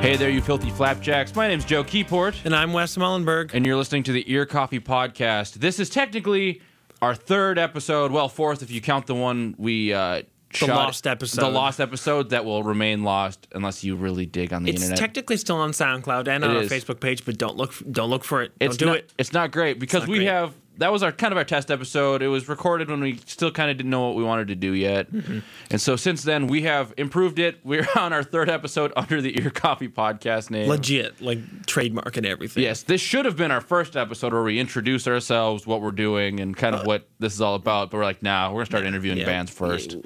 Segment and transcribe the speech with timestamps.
[0.00, 1.34] Hey there, you filthy flapjacks.
[1.34, 3.54] My name's Joe Keyport, And I'm Wes Mullenberg.
[3.54, 5.54] and you're listening to the Ear Coffee Podcast.
[5.54, 6.60] This is technically
[7.00, 10.22] our third episode, well, fourth if you count the one we uh,
[10.54, 11.40] The shot- lost episode.
[11.42, 14.92] The lost episode that will remain lost unless you really dig on the It's internet.
[14.92, 16.62] It's technically still on SoundCloud and on It our.
[16.64, 18.52] Facebook page, but don't look don't look for it.
[18.60, 19.12] it's don't do not, it.
[19.18, 20.28] It's not great because not we great.
[20.28, 22.22] have that was our kind of our test episode.
[22.22, 24.72] It was recorded when we still kind of didn't know what we wanted to do
[24.72, 25.38] yet, Mm-hmm.
[25.70, 27.60] and so since then we have improved it.
[27.64, 30.68] We're on our third episode under the Ear Coffee Podcast name.
[30.68, 32.62] Legit, like trademark and everything.
[32.62, 36.40] Yes, this should have been our first episode where we introduce ourselves, what we're doing,
[36.40, 37.90] and kind of what this is all about.
[37.90, 39.26] But we're like, nah, we're gonna start interviewing Uh, Yeah.
[39.26, 39.96] bands first.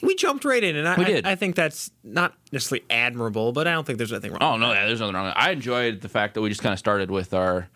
[0.00, 3.72] We jumped right in, and I, I- I, think that's not necessarily admirable, but I
[3.72, 4.40] don't think there's anything wrong.
[4.42, 5.32] Oh no, yeah, there's nothing wrong.
[5.34, 7.68] I enjoyed the fact that we just kind of started with our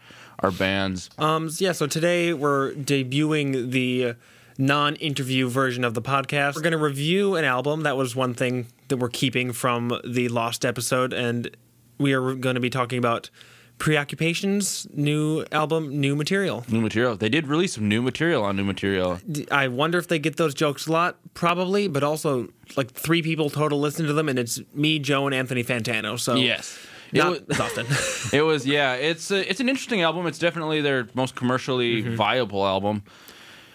[0.43, 1.11] our bands.
[1.19, 4.15] Um, yeah, so today we're debuting the
[4.59, 6.57] non-interview version of the podcast.
[6.57, 7.83] We're going to review an album.
[7.83, 11.55] That was one thing that we're keeping from the lost episode, and
[11.99, 13.31] we are going to be talking about
[13.79, 16.65] Preoccupations' new album, New Material.
[16.69, 17.17] New material.
[17.17, 19.19] They did release some new material on new material.
[19.51, 23.51] I wonder if they get those jokes a lot, probably, but also like three people
[23.51, 26.19] total listen to them, and it's me, Joe, and Anthony Fantano.
[26.21, 26.79] So Yes.
[27.13, 27.87] It not was- as often.
[28.39, 28.95] It was yeah.
[28.95, 30.27] It's a, it's an interesting album.
[30.27, 32.15] It's definitely their most commercially mm-hmm.
[32.17, 33.03] viable album.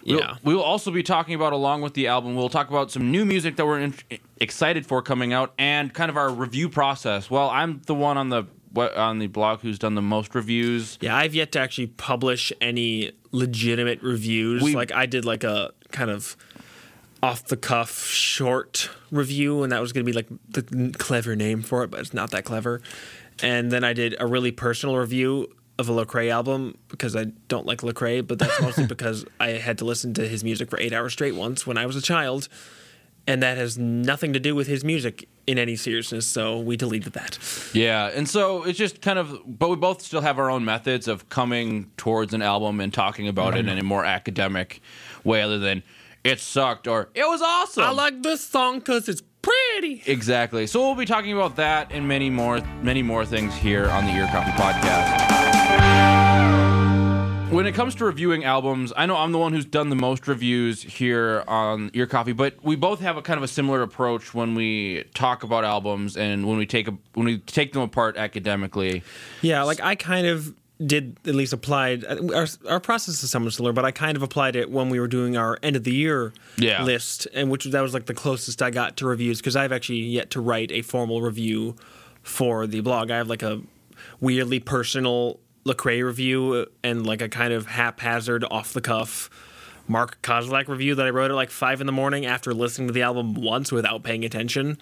[0.05, 0.35] We'll- Yeah.
[0.43, 2.35] we will also be talking about along with the album.
[2.35, 3.93] We'll talk about some new music that we're in,
[4.39, 7.29] excited for coming out and kind of our review process.
[7.29, 10.97] Well, I'm the one on the what- on the blog who's done the most reviews.
[11.01, 14.61] yeah, I've yet to actually publish any legitimate reviews.
[14.63, 16.35] We- like I did like a kind of
[17.23, 21.63] off the cuff short review, and that was going to be like the clever name
[21.63, 22.79] for it, but it's not that clever.
[23.41, 25.47] And then I did a really personal review
[25.79, 29.77] of a Lecrae album because I don't like Lecrae, but that's mostly because I had
[29.79, 32.49] to listen to his music for eight hours straight once when I was a child,
[33.27, 36.25] and that has nothing to do with his music in any seriousness.
[36.25, 37.37] So we deleted that.
[37.73, 41.07] Yeah, and so it's just kind of, but we both still have our own methods
[41.07, 44.81] of coming towards an album and talking about it in a more academic
[45.23, 45.83] way, other than
[46.23, 47.83] it sucked or it was awesome.
[47.83, 50.03] I like this song because it's pretty.
[50.05, 50.67] Exactly.
[50.67, 54.11] So we'll be talking about that and many more many more things here on the
[54.11, 55.27] Ear Coffee podcast.
[57.49, 60.27] When it comes to reviewing albums, I know I'm the one who's done the most
[60.27, 64.33] reviews here on Ear Coffee, but we both have a kind of a similar approach
[64.33, 68.17] when we talk about albums and when we take a, when we take them apart
[68.17, 69.01] academically.
[69.41, 70.53] Yeah, like I kind of
[70.85, 74.55] did at least applied our, our process is somewhat similar, but I kind of applied
[74.55, 76.83] it when we were doing our end of the year Yeah.
[76.83, 79.99] list, and which that was like the closest I got to reviews because I've actually
[79.99, 81.75] yet to write a formal review
[82.21, 83.09] for the blog.
[83.09, 83.61] I have like a
[84.19, 89.29] weirdly personal Lecrae review and like a kind of haphazard, off the cuff.
[89.89, 92.93] Mark Kozelek review that I wrote at like five in the morning after listening to
[92.93, 94.77] the album once without paying attention.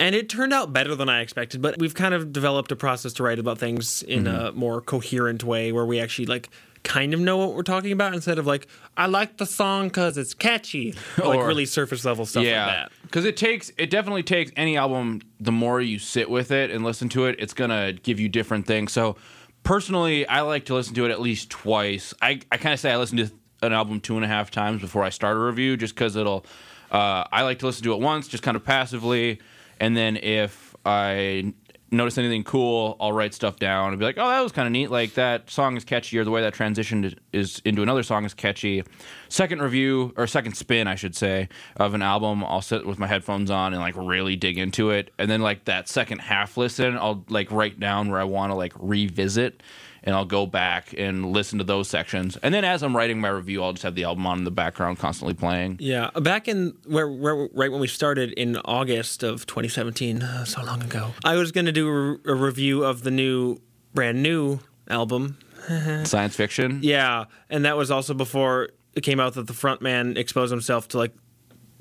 [0.00, 3.12] And it turned out better than I expected, but we've kind of developed a process
[3.14, 4.46] to write about things in Mm-hmm.
[4.46, 6.48] a more coherent way where we actually like
[6.82, 8.66] kind of know what we're talking about instead of like,
[8.96, 10.94] I like the song because it's catchy.
[11.22, 12.92] Or, like really surface level stuff like yeah, that.
[13.02, 15.20] because it takes it definitely takes any album.
[15.38, 18.66] The more you sit with it and listen to it, it's gonna give you different
[18.66, 18.92] things.
[18.92, 19.16] So
[19.62, 22.14] personally, I like to listen to it at least twice.
[22.22, 23.30] I I kind of say I listen to
[23.62, 26.46] an album two and a half times before I start a review, just because it'll.
[26.90, 29.38] Uh, I like to listen to it once, just kind of passively,
[29.80, 31.54] and then if I
[31.92, 34.72] notice anything cool, I'll write stuff down and be like, "Oh, that was kind of
[34.72, 34.90] neat.
[34.90, 38.34] Like that song is catchy, or the way that transitioned is into another song is
[38.34, 38.84] catchy."
[39.28, 43.06] Second review or second spin, I should say, of an album, I'll sit with my
[43.06, 46.96] headphones on and like really dig into it, and then like that second half listen,
[46.96, 49.62] I'll like write down where I want to like revisit.
[50.02, 53.28] And I'll go back and listen to those sections, and then as I'm writing my
[53.28, 55.76] review, I'll just have the album on in the background, constantly playing.
[55.78, 60.62] Yeah, back in where, where right when we started in August of 2017, uh, so
[60.64, 63.58] long ago, I was going to do a, re- a review of the new,
[63.92, 65.38] brand new album.
[66.04, 66.80] Science fiction.
[66.82, 70.88] Yeah, and that was also before it came out that the front man exposed himself
[70.88, 71.12] to like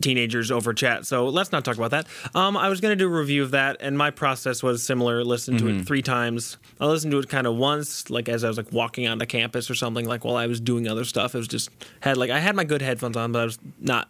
[0.01, 1.05] teenagers over chat.
[1.05, 2.07] So let's not talk about that.
[2.33, 5.23] Um, I was going to do a review of that, and my process was similar.
[5.23, 5.83] Listened to it mm-hmm.
[5.83, 6.57] three times.
[6.79, 9.69] I listened to it kind of once, like as I was like walking onto campus
[9.69, 11.35] or something, like while I was doing other stuff.
[11.35, 11.69] It was just
[12.01, 14.09] had like I had my good headphones on, but I was not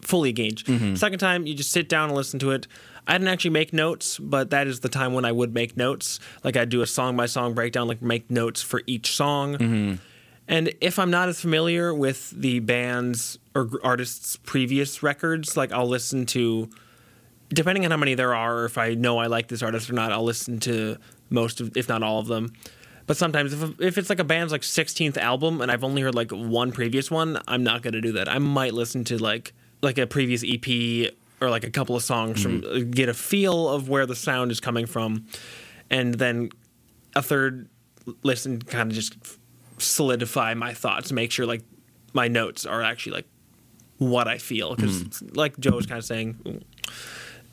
[0.00, 0.66] fully engaged.
[0.66, 0.94] Mm-hmm.
[0.94, 2.66] Second time, you just sit down and listen to it.
[3.06, 6.20] I didn't actually make notes, but that is the time when I would make notes.
[6.44, 9.54] Like I'd do a song by song breakdown, like make notes for each song.
[9.54, 9.94] Mm-hmm.
[10.50, 15.86] And if I'm not as familiar with the band's or artist's previous records, like I'll
[15.86, 16.68] listen to,
[17.50, 19.92] depending on how many there are, or if I know I like this artist or
[19.92, 20.96] not, I'll listen to
[21.30, 22.52] most of, if not all of them.
[23.06, 26.16] But sometimes if if it's like a band's like 16th album and I've only heard
[26.16, 28.28] like one previous one, I'm not gonna do that.
[28.28, 29.52] I might listen to like
[29.82, 32.90] like a previous EP or like a couple of songs from Mm-hmm.
[32.90, 35.26] get a feel of where the sound is coming from,
[35.90, 36.50] and then
[37.14, 37.68] a third
[38.22, 39.16] listen kind of just
[39.82, 41.62] solidify my thoughts, make sure like
[42.12, 43.26] my notes are actually like
[43.98, 45.34] what I feel because Mm-hmm.
[45.36, 46.62] like Joe was kind of saying,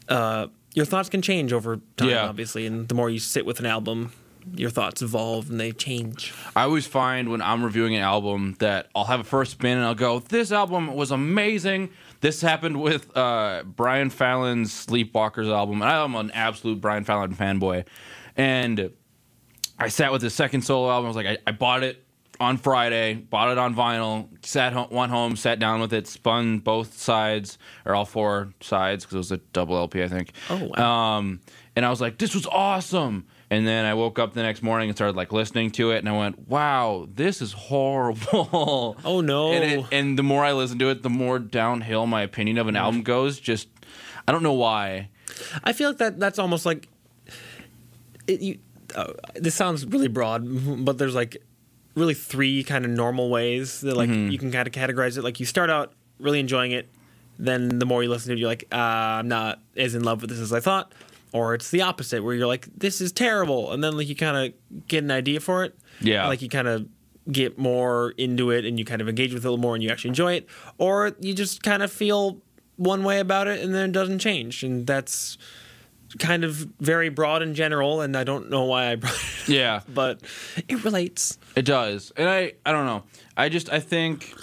[0.08, 2.28] uh, your thoughts can change over time, Yeah.
[2.28, 4.12] obviously, and the more you sit with an album,
[4.56, 6.34] your thoughts evolve and they change.
[6.56, 9.86] I always find when I'm reviewing an album that I'll have a first spin and
[9.86, 11.90] I'll go, "This album was amazing."
[12.22, 17.86] This happened with uh, Brian Fallon's Sleepwalkers album, and I'm an absolute Brian Fallon fanboy.
[18.38, 18.92] And
[19.78, 21.06] I sat with his second solo album.
[21.06, 22.04] I was like, I, I bought it
[22.40, 26.60] on Friday, bought it on vinyl, sat home, went home, sat down with it, spun
[26.60, 30.34] both sides or all four sides because it was a double LP, I think.
[30.50, 31.18] Oh, wow.
[31.18, 31.42] Um,
[31.76, 33.28] and I was like, this was awesome.
[33.50, 36.10] And then I woke up the next morning and started like listening to it, and
[36.10, 39.54] I went, "Wow, this is horrible." Oh, no.
[39.54, 42.68] And, it, and the more I listen to it, the more downhill my opinion of
[42.68, 43.40] an album goes.
[43.40, 43.70] Just,
[44.28, 45.10] I don't know why.
[45.64, 46.90] I feel like that that's almost like
[48.28, 48.60] it, you.
[48.94, 50.44] Uh, this sounds really broad,
[50.86, 51.38] but there's like
[51.98, 54.30] really three kind of normal ways that like Mm-hmm.
[54.32, 55.24] you can kind of categorize it.
[55.24, 56.90] Like you start out really enjoying it,
[57.40, 60.22] then the more you listen to it, you're like, uh, I'm not as in love
[60.22, 60.94] with this as I thought.
[61.34, 64.38] Or it's the opposite, where you're like, this is terrible, and then like you kind
[64.54, 65.78] of get an idea for it.
[66.00, 66.26] Yeah.
[66.28, 66.88] like you kind of
[67.30, 69.84] get more into it, and you kind of engage with it a little more, and
[69.84, 70.48] you actually enjoy it.
[70.78, 72.42] Or you just kind of feel
[72.78, 75.38] one way about it, and then it doesn't change, and that's
[76.20, 78.02] kind of very broad and general.
[78.02, 79.82] And I don't know why I brought it, up, Yeah.
[79.94, 80.22] but
[80.68, 81.38] it relates.
[81.56, 82.12] It does.
[82.16, 83.04] And I I don't know.
[83.36, 84.34] I just I think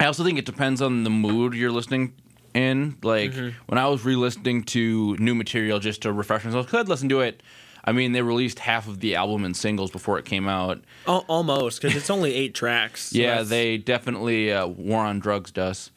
[0.00, 2.12] I also think it depends on the mood you're listening
[2.54, 2.96] in.
[3.02, 3.56] Like Mm-hmm.
[3.66, 7.42] when I was re-listening to new material just to refresh myself, I'd listen to it.
[7.84, 10.84] I mean, they released half of the album in singles before it came out.
[11.08, 13.06] Al- almost because it's only eight tracks.
[13.10, 15.90] so Yeah, that's- they definitely uh, War on Drugs does.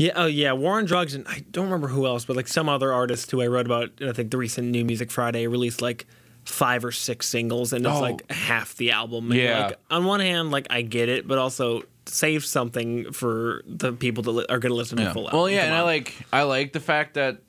[0.00, 2.70] Yeah, oh yeah, War on Drugs, and I don't remember who else, but like some
[2.70, 3.90] other artist who I wrote about.
[4.00, 6.06] I think the recent New Music Friday released like
[6.46, 8.00] five or six singles, and it's Oh.
[8.00, 9.30] like half the album.
[9.30, 9.66] And Yeah.
[9.66, 14.22] like on one hand, like I get it, but also save something for the people
[14.22, 15.38] that are going to listen to the full album.
[15.38, 17.42] Well, yeah, Come and I like I like the fact that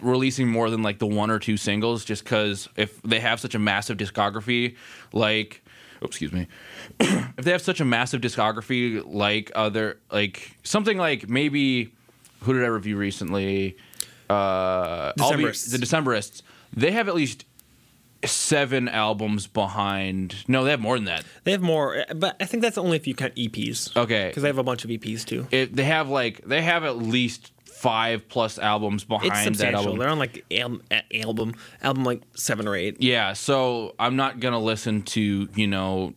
[0.00, 3.54] releasing more than like the one or two singles, just because if they have such
[3.54, 4.76] a massive discography,
[5.12, 5.61] like,
[6.02, 6.46] oh, excuse me,
[7.00, 11.92] if they have such a massive discography, like other like something like maybe
[12.40, 13.76] who did I review recently?
[14.28, 16.42] Uh, I'll be- the Decemberists.
[16.74, 17.44] They have at least
[18.24, 20.44] seven albums behind.
[20.48, 21.24] No, they have more than that.
[21.44, 23.96] they have more, but I think that's only if you count EPs.
[23.96, 24.28] Okay.
[24.28, 25.46] because they have a bunch of EPs too.
[25.50, 29.98] It, they have like they have at least five plus albums behind It's that album.
[29.98, 30.80] They're on like al-
[31.12, 32.96] album, album like seven or eight.
[33.00, 36.14] Yeah, so I'm not gonna listen to you know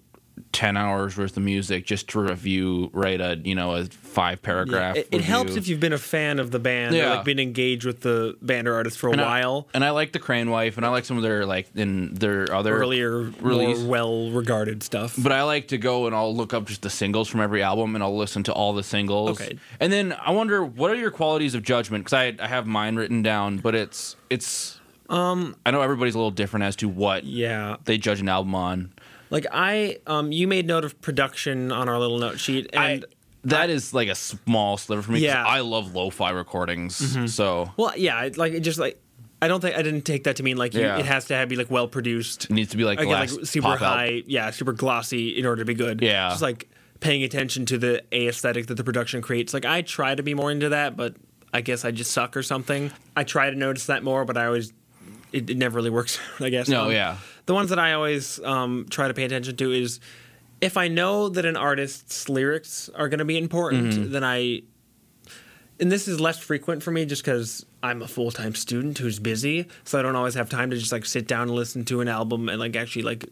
[0.55, 4.95] ten hours worth of music just to review, write a you know a five paragraph.
[4.95, 7.15] It, it helps if you've been a fan of the band, or Yeah.
[7.15, 9.67] like been engaged with the band or artist for a and I, while.
[9.73, 12.51] and I like the Crane Wife, and I like some of their like in their
[12.53, 13.79] other earlier, release.
[13.79, 15.15] more well-regarded stuff.
[15.17, 17.93] But I like to go and I'll look up just the singles from every album
[17.95, 19.41] and I'll listen to all the singles.
[19.41, 19.57] Okay.
[19.81, 22.05] And then I wonder what are your qualities of judgment?
[22.05, 24.79] Because I I have mine written down, but it's it's
[25.09, 28.55] um I know everybody's a little different as to what yeah, they judge an album
[28.55, 28.91] on.
[29.35, 33.07] Like I, um, you made note of production on our little note sheet, and I,
[33.43, 35.19] that is like a small sliver for me.
[35.19, 35.35] Yeah.
[35.37, 35.47] Mm-hmm.
[35.47, 37.33] I love lo-fi recordings.
[37.35, 38.99] So well, yeah, like it just like
[39.41, 40.97] I don't think I didn't take that to mean like you, Yeah.
[40.97, 43.45] it has to have, be like well produced, it needs to be like, glass like
[43.45, 43.77] super out.
[43.79, 46.01] high, yeah, super glossy in order to be good.
[46.01, 46.29] Yeah.
[46.29, 46.69] just like
[47.01, 49.53] paying attention to the aesthetic that the production creates.
[49.53, 51.15] Like I try to be more into that, but
[51.53, 52.89] I guess I just suck or something.
[53.15, 54.73] I try to notice that more, but I always
[55.31, 56.17] it, it never really works.
[56.39, 56.67] I guess.
[56.69, 57.17] No, Um, yeah.
[57.45, 59.99] The ones that I always um, try to pay attention to is
[60.61, 64.11] if I know that an artist's lyrics are going to be important, Mm-hmm.
[64.11, 64.61] then I.
[65.79, 69.19] And this is less frequent for me just because I'm a full time student who's
[69.19, 71.99] busy, so I don't always have time to just like sit down and listen to
[72.01, 73.25] an album and like actually like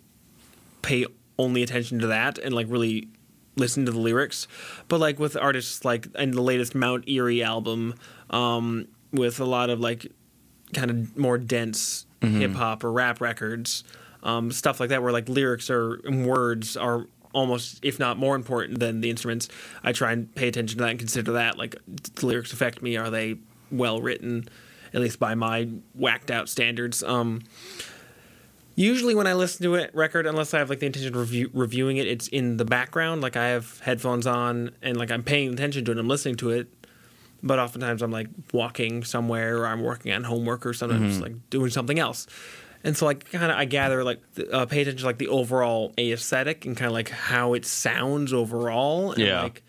[0.82, 1.06] pay
[1.40, 3.08] only attention to that and like really
[3.56, 4.48] listen to the lyrics.
[4.90, 7.96] But like with artists like in the latest Mount Eerie album,
[8.30, 10.12] um, with a lot of like
[10.74, 13.84] kind of more dense hip hop or rap records,
[14.24, 18.80] um, stuff like that, where like lyrics or words are almost, if not more important
[18.80, 19.50] than the instruments.
[19.84, 21.58] I try and pay attention to that and consider that.
[21.58, 21.76] Like,
[22.16, 22.98] the lyrics affect me?
[22.98, 23.38] Are they
[23.72, 24.48] well written?
[24.94, 27.02] At least by my whacked out standards.
[27.04, 27.42] Um,
[28.76, 31.50] usually when I listen to a record, unless I have like the intention of review,
[31.54, 33.22] reviewing it, it's in the background.
[33.22, 35.98] Like I have headphones on and like I'm paying attention to it.
[35.98, 36.68] I'm listening to it.
[37.42, 41.72] But oftentimes I'm like walking somewhere or I'm working on homework or sometimes like doing
[41.72, 42.26] something else.
[42.84, 44.22] And so like kind of I gather like
[44.52, 48.34] uh, pay attention to like the overall aesthetic and kind of like how it sounds
[48.34, 49.12] overall.
[49.14, 49.44] And, Yeah.
[49.44, 49.64] Like,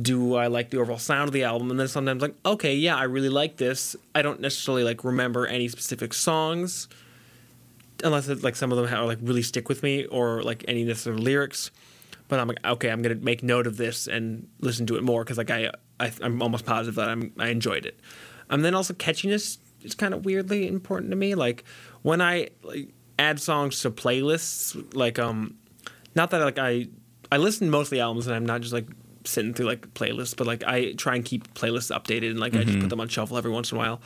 [0.00, 1.70] do I like the overall sound of the album?
[1.70, 3.96] And then sometimes like, okay, yeah, I really like this.
[4.14, 6.88] I don't necessarily like remember any specific songs,
[8.04, 10.84] unless it's like some of them have like really stick with me or like any
[10.84, 11.70] necessary lyrics.
[12.28, 15.24] But I'm like, okay, I'm gonna make note of this and listen to it more
[15.24, 17.98] because like I, I I'm almost positive that I'm I enjoyed it.
[18.50, 21.34] And then also catchiness is kind of weirdly important to me.
[21.34, 21.64] Like
[22.02, 22.88] when I like
[23.18, 25.56] add songs to playlists, like um,
[26.14, 26.88] not that like I
[27.30, 28.86] I listen to mostly albums and I'm not just like
[29.24, 32.64] sitting through like playlists, but like I try and keep playlists updated and like I
[32.64, 34.00] just put them on shuffle every once in a while.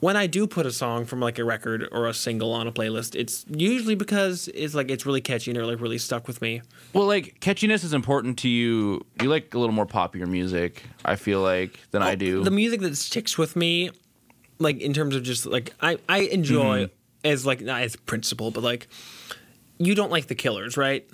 [0.00, 2.72] When I do put a song from like a record or a single on a
[2.72, 6.40] playlist, it's usually because it's like it's really catchy and it like really stuck with
[6.40, 6.62] me.
[6.92, 9.04] Well, like catchiness is important to you.
[9.20, 12.44] You like a little more popular music, I feel like, than I do.
[12.44, 13.90] The music that sticks with me,
[14.58, 16.92] like in terms of just like I I enjoy Mm-hmm.
[17.24, 18.88] as like not as principle, but like
[19.78, 21.08] you don't like the Killers, right?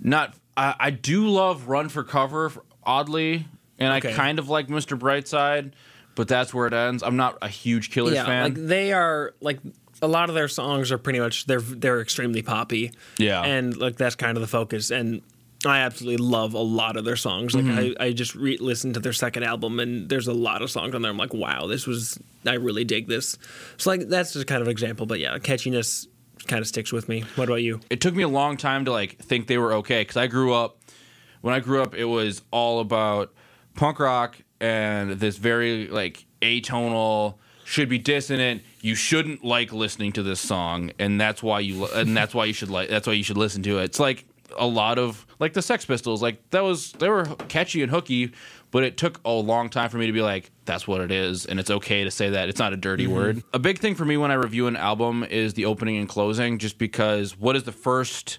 [0.00, 2.52] Not, I, I do love Run for Cover,
[2.84, 3.46] oddly,
[3.78, 4.12] and Okay.
[4.12, 4.98] I kind of like Mr.
[4.98, 5.72] Brightside,
[6.14, 7.02] but that's where it ends.
[7.02, 8.44] I'm not a huge Killers yeah, fan.
[8.44, 9.58] like they are like
[10.00, 12.92] a lot of their songs are pretty much they're they're extremely poppy.
[13.18, 13.42] Yeah.
[13.42, 15.22] and like that's kind of the focus and.
[15.66, 17.54] I absolutely love a lot of their songs.
[17.54, 18.00] Like Mm-hmm.
[18.00, 20.94] I, I just re- listened to their second album, and there's a lot of songs
[20.94, 21.10] on there.
[21.10, 23.36] I'm like, wow, this was I really dig this.
[23.76, 25.04] So like that's just kind of an example.
[25.06, 26.06] But yeah, catchiness
[26.46, 27.24] kind of sticks with me.
[27.34, 27.80] What about you?
[27.90, 30.54] it took me a long time to like think they were okay because I grew
[30.54, 30.78] up
[31.40, 33.34] when I grew up it was all about
[33.74, 37.34] punk rock and this very like atonal
[37.64, 42.16] should be dissonant you shouldn't like listening to this song and that's why you and
[42.16, 44.24] that's why you should like that's why you should listen to it it's like
[44.56, 48.32] a lot of like the Sex Pistols like that was they were catchy and hooky
[48.70, 51.46] but it took a long time for me to be like that's what it is
[51.46, 52.48] and it's okay to say that.
[52.48, 53.14] It's not a dirty mm-hmm.
[53.14, 53.42] word.
[53.52, 56.58] A big thing for me when i review an album is the opening and closing
[56.58, 58.38] just because what is the first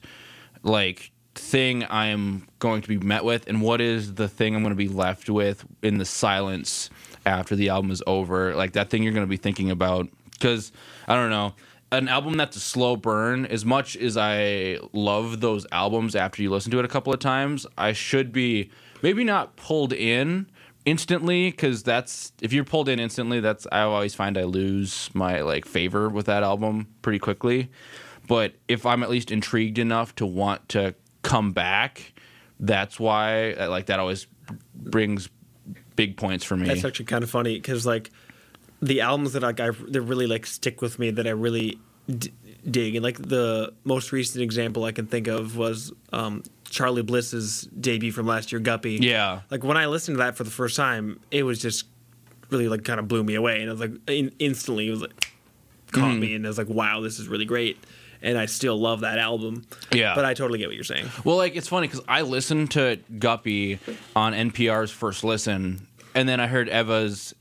[0.64, 4.72] like thing i'm going to be met with and what is the thing i'm going
[4.72, 6.90] to be left with in the silence
[7.26, 8.56] after the album is over?
[8.56, 10.08] Like that thing you're going to be thinking about?
[10.32, 10.72] Because
[11.08, 11.54] i don't know
[11.92, 16.50] an album that's a slow burn as much as i love those albums after you
[16.50, 18.70] listen to it a couple of times i should be
[19.02, 20.50] maybe not pulled in
[20.86, 25.42] instantly because that's if you're pulled in instantly that's i always find i lose my
[25.42, 27.70] like favor with that album pretty quickly.
[28.28, 32.14] But if i'm at least intrigued enough to want to come back
[32.60, 34.28] that's why like that always
[34.76, 35.30] brings
[35.96, 36.68] big points for me.
[36.68, 38.12] That's actually kind of funny because like
[38.82, 42.32] the albums that like I that really like stick with me that I really d-
[42.70, 47.64] dig and like the most recent example I can think of was um, Charly Bliss's
[47.80, 48.94] debut from last year, Guppy.
[49.02, 49.42] Yeah.
[49.50, 51.86] Like when I listened to that for the first time, it was just
[52.50, 55.02] really like kind of blew me away, and I was like in, instantly it was
[55.02, 55.34] like
[55.92, 56.20] caught Mm-hmm.
[56.20, 57.78] me, and I was like, wow, this is really great.
[58.22, 59.66] And I still love that album.
[59.94, 60.14] Yeah.
[60.14, 61.08] But I totally get what you're saying.
[61.24, 63.80] Well, like it's funny because I listened to Guppy
[64.16, 67.34] on NPR's first listen, and then I heard Eva's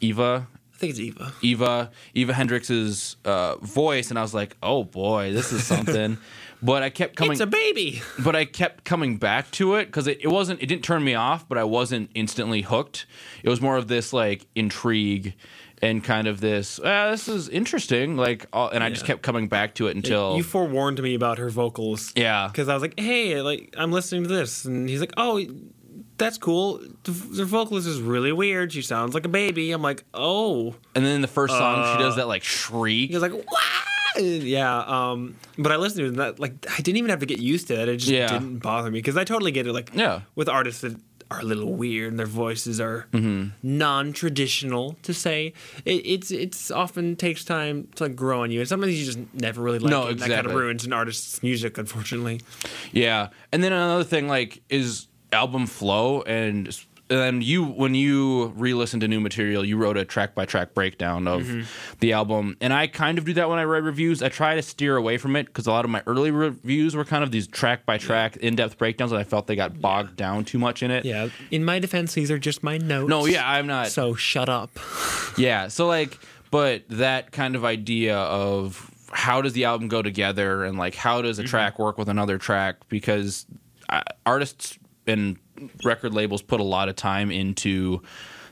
[0.00, 1.32] Eva, I think it's Eva.
[1.40, 6.18] Eva, Eva Hendricks's uh, voice, and I was like, oh boy, this is something.
[6.62, 8.02] but I kept coming, It's a baby.
[8.22, 11.14] but I kept coming back to it because it, it wasn't, it didn't turn me
[11.14, 13.06] off, but I wasn't instantly hooked.
[13.42, 15.32] It was more of this like intrigue
[15.80, 19.06] and kind of this, ah, this is interesting, like, uh, and I just Yeah.
[19.08, 22.12] kept coming back to it until You forewarned me about her vocals.
[22.14, 22.48] Yeah.
[22.48, 25.42] Because I was like, hey, like I'm listening to this, and he's like, oh,
[26.18, 26.78] that's cool.
[27.04, 28.72] The, the vocalist is really weird.
[28.72, 29.70] She sounds like a baby.
[29.72, 30.74] I'm like, oh.
[30.94, 33.10] And then in the first song, she does Uh, that like shriek.
[33.10, 34.18] He was like, wow.
[34.18, 34.78] Yeah.
[34.78, 35.36] Um.
[35.58, 36.38] But I listened to it, and that.
[36.40, 37.88] Like, I didn't even have to get used to it.
[37.88, 38.28] It just Yeah.
[38.28, 39.72] didn't bother me because I totally get it.
[39.74, 40.22] Like, Yeah.
[40.34, 40.96] with artists that
[41.30, 43.48] are a little weird and their voices are Mm-hmm.
[43.62, 45.52] non-traditional to say
[45.84, 49.18] it, it's it's often takes time to like grow on you and sometimes you just
[49.34, 52.40] never really like No, it and that kind of ruins an artist's music unfortunately
[52.92, 56.68] Yeah, and then another thing like is album flow, and
[57.08, 60.74] and then you when you re-listen to new material, you wrote a track by track
[60.74, 61.60] breakdown of Mm-hmm.
[62.00, 64.24] the album, and I kind of do that when I write reviews.
[64.24, 67.04] I try to steer away from it because a lot of my early reviews were
[67.04, 70.16] kind of these track by track in depth breakdowns, and I felt they got bogged
[70.16, 71.04] down too much in it.
[71.04, 73.86] yeah in my defense these are just my notes No, yeah, I'm not.
[73.88, 74.70] so shut up
[75.38, 75.68] Yeah.
[75.68, 76.18] So like,
[76.50, 81.22] but that kind of idea of how does the album go together and like how
[81.22, 81.50] does a Mm-hmm.
[81.50, 83.46] track work with another track because
[83.88, 84.76] uh, artists
[85.06, 85.38] and
[85.82, 88.02] record labels put a lot of time into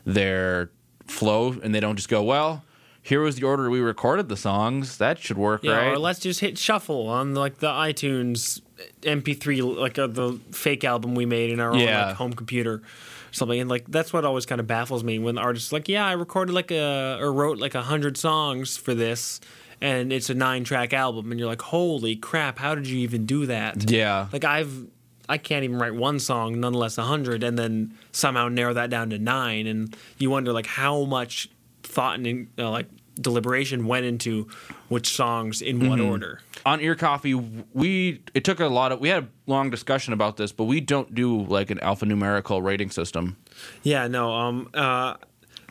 [0.04, 0.70] their
[1.06, 2.62] flow and they don't just go well
[3.04, 4.96] here was the order we recorded the songs.
[4.96, 5.92] That should work yeah right?
[5.92, 8.60] or let's just hit shuffle on like the itunes
[9.02, 12.82] mp3 like uh, the fake album we made in our own like home computer
[13.30, 13.60] something.
[13.60, 16.12] And like that's what always kind of baffles me when the artist's like yeah i
[16.12, 19.38] recorded like a or wrote like a hundred songs for this
[19.80, 23.26] and it's a nine track album, and you're like, holy crap, how did you even
[23.26, 23.90] do that?
[23.90, 24.28] Yeah.
[24.32, 24.86] Like I've
[25.28, 29.10] I can't even write one song, nonetheless a hundred, and then somehow narrow that down
[29.10, 31.48] to nine, and you wonder like how much
[31.82, 34.48] thought and uh, like deliberation went into
[34.88, 36.40] which songs in what order.
[36.66, 40.36] on ear coffee we it took a lot of we had a long discussion about
[40.36, 43.36] this but we don't do like an alphanumerical rating system
[43.82, 44.32] Yeah, no.
[44.32, 45.14] Um, uh,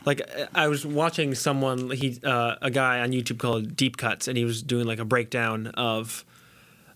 [0.06, 0.22] like
[0.54, 4.44] I was watching someone, he, uh, a guy on YouTube called Deep Cuts, and he
[4.44, 6.24] was doing like a breakdown of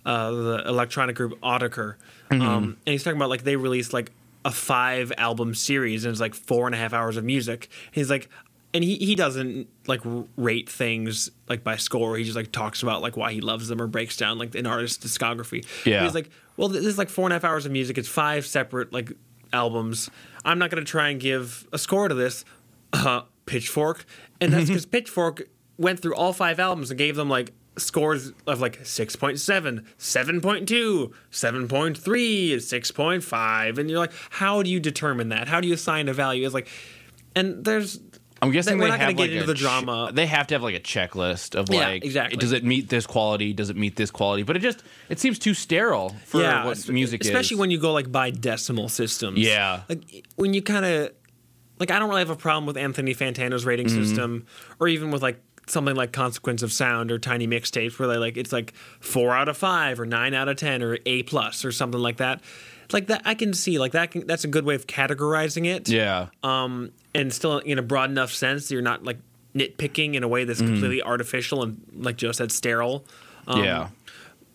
[0.05, 1.97] uh, the electronic group Autechre,
[2.31, 4.13] um, and he's talking about like they released like
[4.45, 7.69] a five album series, and it's like four and a half hours of music.
[7.91, 8.29] He's like,
[8.75, 10.01] and he he doesn't like
[10.37, 12.17] rate things like by score.
[12.17, 14.67] He just like talks about like why he loves them or breaks down like an
[14.67, 15.67] artist's discography.
[15.85, 16.05] Yeah.
[16.05, 17.99] he's like, well, this is like four and a half hours of music.
[17.99, 19.13] It's five separate like
[19.53, 20.11] albums.
[20.45, 22.45] I'm not going to try and give a score to this.
[22.93, 24.05] Uh, Pitchfork,
[24.41, 28.61] and that's because Pitchfork went through all five albums and gave them like scores of
[28.61, 35.49] like 6.7, 7.2, 7.3, 6.5, and you're like, how do you determine that?
[35.49, 36.45] How do you assign a value?
[36.45, 36.69] It's like,
[37.35, 38.01] and there's
[38.41, 40.11] i'm guessing We're they not gonna have get like into the ch- drama.
[40.15, 42.37] they have to have like a checklist of Yeah, like exactly.
[42.37, 45.41] does it meet this quality does it meet this quality but it just it seems
[45.41, 48.89] too sterile for what es- music especially is Especially when you go like by decimal
[48.89, 49.41] systems.
[49.41, 49.81] Yeah.
[49.89, 51.11] like when you kind of
[51.81, 54.05] like I don't really have a problem with Anthony Fantano's rating Mm-hmm.
[54.05, 54.47] system,
[54.79, 58.37] or even with like something like Consequence of Sound or Tiny Mixtapes, where they like
[58.37, 61.73] it's like four out of five or nine out of ten or A plus or
[61.73, 62.41] something like that.
[62.93, 64.13] Like that, I can see like that.
[64.13, 65.89] Can, that's a good way of categorizing it.
[65.89, 69.19] yeah Um, and still in a broad enough sense, that you're not like
[69.55, 70.49] nitpicking in a way Mm-hmm.
[70.49, 73.05] that's completely artificial and like Joe said, sterile.
[73.47, 73.89] Um, yeah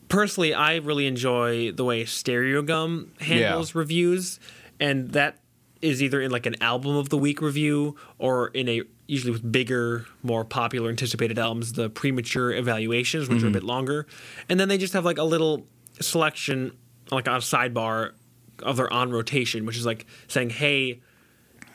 [0.09, 3.79] personally, I really enjoy the way Stereogum handles Yeah.
[3.79, 4.39] reviews,
[4.79, 5.37] and that
[5.83, 9.51] is either in like an album of the week review or in a usually with
[9.51, 13.53] bigger, more popular anticipated albums, the premature evaluations, which are a mm-hmm.
[13.53, 14.07] bit longer,
[14.47, 15.67] and then they just have like a little
[15.99, 16.71] selection,
[17.11, 18.13] like on a sidebar
[18.59, 21.01] of their on rotation, which is like saying, hey.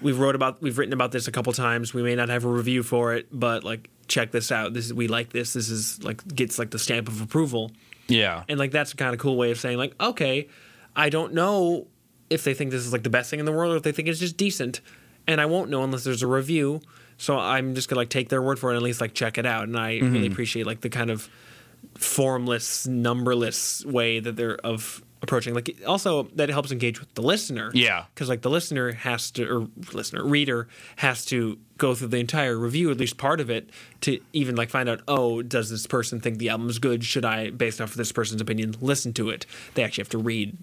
[0.01, 1.93] We've wrote about we've written about this a couple times.
[1.93, 4.73] We may not have a review for it, but like check this out.
[4.73, 5.55] This is we like this.
[5.55, 7.73] This is like gets like the stamp of approval.
[8.07, 10.47] yeah And like that's a kind of cool way of saying like, okay,
[10.95, 11.89] I don't know
[12.31, 13.93] if they think this is like the best thing in the world or if they
[13.93, 14.81] think it's just decent.
[15.27, 16.81] And I won't know unless there's a review.
[17.17, 19.39] So I'm just gonna like take their word for it and at least like check
[19.39, 19.65] it out.
[19.65, 20.13] And I Mm-hmm.
[20.15, 21.29] really appreciate like the kind of
[21.97, 25.53] formless, numberless way that they're of approaching.
[25.55, 27.71] Like also that it helps engage with the listener.
[27.75, 28.05] Yeah.
[28.15, 32.57] Because like the listener has to or listener, reader has to go through the entire
[32.57, 33.71] review, at least part of it,
[34.03, 37.05] to even like find out, oh, does this person think the album's good?
[37.05, 39.45] Should I, based off of this person's opinion, listen to it?
[39.75, 40.57] They actually have to read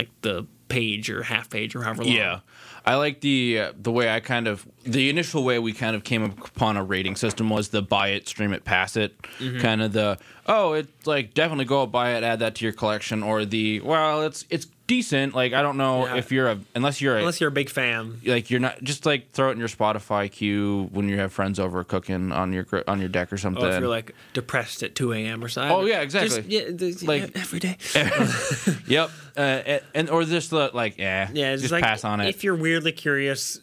[0.00, 2.12] like the page or half page or however long.
[2.14, 2.40] Yeah,
[2.86, 6.04] I like the uh, the way I kind of the initial way we kind of
[6.04, 9.60] came upon a rating system was the buy it, stream it, pass it, Mm-hmm.
[9.60, 13.22] kind of the oh it's like definitely go buy it, add that to your collection,
[13.22, 15.34] or the well it's it's decent.
[15.34, 16.16] Like I don't know Yeah.
[16.16, 18.20] if you're a unless you're a, Unless you're a big fan.
[18.26, 21.60] like you're not just like throw it in your Spotify queue when you have friends
[21.60, 23.64] over cooking on your on your deck or something.
[23.64, 25.44] Or if you're like depressed at 2 a.m.
[25.44, 25.70] or something.
[25.76, 26.42] Oh, yeah, exactly.
[26.42, 27.76] Just, yeah, Like- every day.
[28.86, 32.28] yep, uh, and, or just the like yeah Yeah, it's just like pass on it.
[32.28, 33.60] If you're weirdly curious,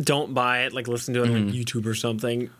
[0.00, 0.72] don't buy it.
[0.72, 1.48] Like listen to it Mm-hmm.
[1.48, 2.50] on YouTube or something.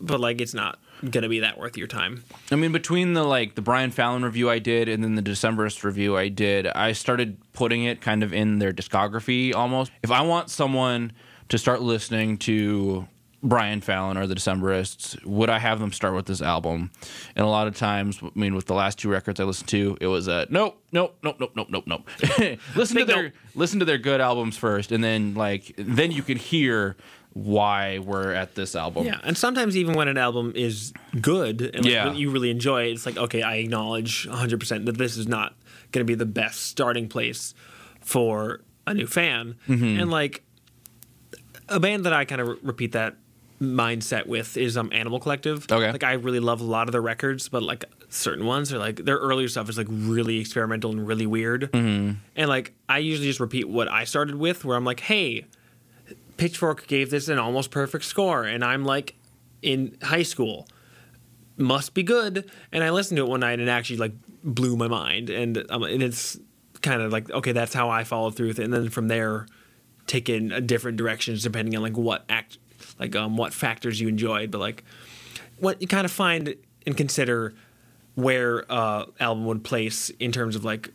[0.00, 2.24] But like, it's not gonna be that worth your time.
[2.50, 5.84] I mean, between the like the Brian Fallon review I did and then the Decemberist
[5.84, 9.90] review I did, I started putting it kind of in their discography almost.
[10.02, 11.12] If I want someone
[11.48, 13.06] to start listening to
[13.42, 16.90] Brian Fallon or the Decemberists, would I have them start with this album?
[17.34, 19.96] And a lot of times, I mean, with the last two records I listened to,
[20.00, 22.08] it was a nope, nope, nope, nope, nope, nope, nope.
[22.76, 23.32] listen to their nope.
[23.54, 26.96] listen to their good albums first, and then like then you can hear
[27.32, 29.06] why we're at this album.
[29.06, 32.12] Yeah, and sometimes even when an album is good and like, Yeah.
[32.12, 35.54] you really enjoy it, it's like okay, I acknowledge 100 percent that this is not
[35.92, 37.54] going to be the best starting place
[38.02, 39.56] for a new fan.
[39.68, 40.00] Mm-hmm.
[40.00, 40.42] And like
[41.68, 43.16] a band that I kind of re- repeat that
[43.60, 45.66] mindset with is um Animal Collective.
[45.70, 45.92] Okay.
[45.92, 49.04] like I really love a lot of their records, but like certain ones are like
[49.04, 51.70] their earlier stuff is like really experimental and really weird.
[51.72, 52.14] Mm-hmm.
[52.36, 55.46] And like I usually just repeat what I started with, where I'm like, hey.
[56.36, 59.14] Pitchfork gave this an almost perfect score, and I'm like
[59.60, 60.66] in high school.
[61.56, 62.50] Must be good.
[62.72, 65.28] And I listened to it one night and it actually like blew my mind.
[65.28, 66.38] And um, and it's
[66.80, 68.64] kind of like okay, that's how I followed through with it.
[68.64, 69.46] And then from there,
[70.06, 72.58] take in a different directions depending on like what act,
[73.00, 74.50] like um what factors you enjoyed.
[74.50, 74.84] But like
[75.58, 76.54] what you kind of find
[76.86, 77.54] and consider
[78.14, 80.92] where uh album would place in terms of like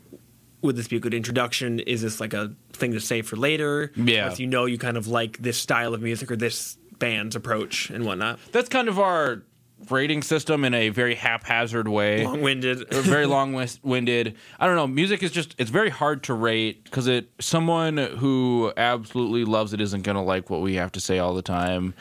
[0.61, 1.79] would this be a good introduction?
[1.79, 3.91] Is this like a thing to save for later?
[3.95, 4.31] Yeah.
[4.31, 7.89] If you know you kind of like this style of music or this band's approach
[7.89, 8.39] and whatnot.
[8.51, 9.43] that's kind of our
[9.89, 12.25] rating system in a very haphazard way.
[12.25, 12.89] Long-winded.
[12.91, 14.35] very long-winded.
[14.59, 14.87] I don't know.
[14.87, 19.81] Music is just it's very hard to rate because it someone who absolutely loves it
[19.81, 21.93] isn't gonna like what we have to say all the time,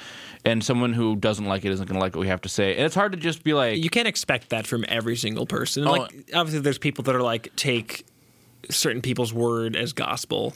[0.44, 2.76] and someone who doesn't like it isn't gonna like what we have to say.
[2.76, 5.86] And it's hard to just be like, you can't expect that from every single person.
[5.86, 8.06] Oh, like obviously, there's people that are like take
[8.70, 10.54] certain people's word as gospel,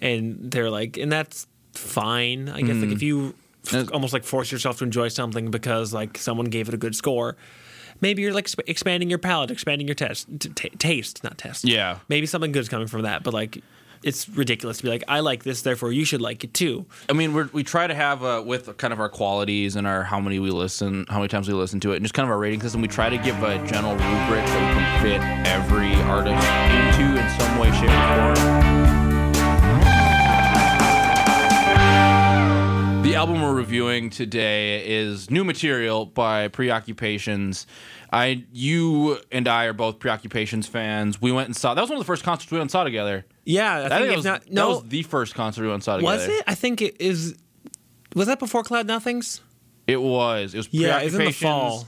[0.00, 2.48] and they're like, and that's fine.
[2.48, 2.92] I guess like hmm.
[2.92, 3.34] if you
[3.72, 6.94] f- almost like force yourself to enjoy something because like someone gave it a good
[6.94, 7.36] score.
[8.00, 11.64] Maybe you're like sp- expanding your palate, expanding your test, t- t- taste, not test.
[11.64, 11.98] Yeah.
[12.08, 13.62] Maybe something good's coming from that, but like,
[14.02, 16.84] it's ridiculous to be like, I like this, therefore you should like it too.
[17.08, 20.04] I mean, we we try to have uh, with kind of our qualities and our
[20.04, 22.30] how many we listen, how many times we listen to it, and just kind of
[22.30, 22.82] our rating system.
[22.82, 27.40] We try to give a general rubric that we can fit every artist into in
[27.40, 28.75] some way, shape, or form.
[33.16, 37.66] Album we're reviewing today is new material by Preoccupations.
[38.12, 41.20] I, you, and I are both Preoccupations fans.
[41.20, 41.72] We went and saw.
[41.72, 43.24] That was one of the first concerts we went and saw together.
[43.44, 45.68] Yeah, I, I think, think that was, not, that no, was the first concert we
[45.68, 46.14] went and saw together.
[46.14, 46.44] was it?
[46.46, 47.36] I think it is.
[48.14, 49.40] Was that before Cloud Nothings?
[49.86, 50.52] It was.
[50.52, 51.86] It was Yeah, it was in the fall.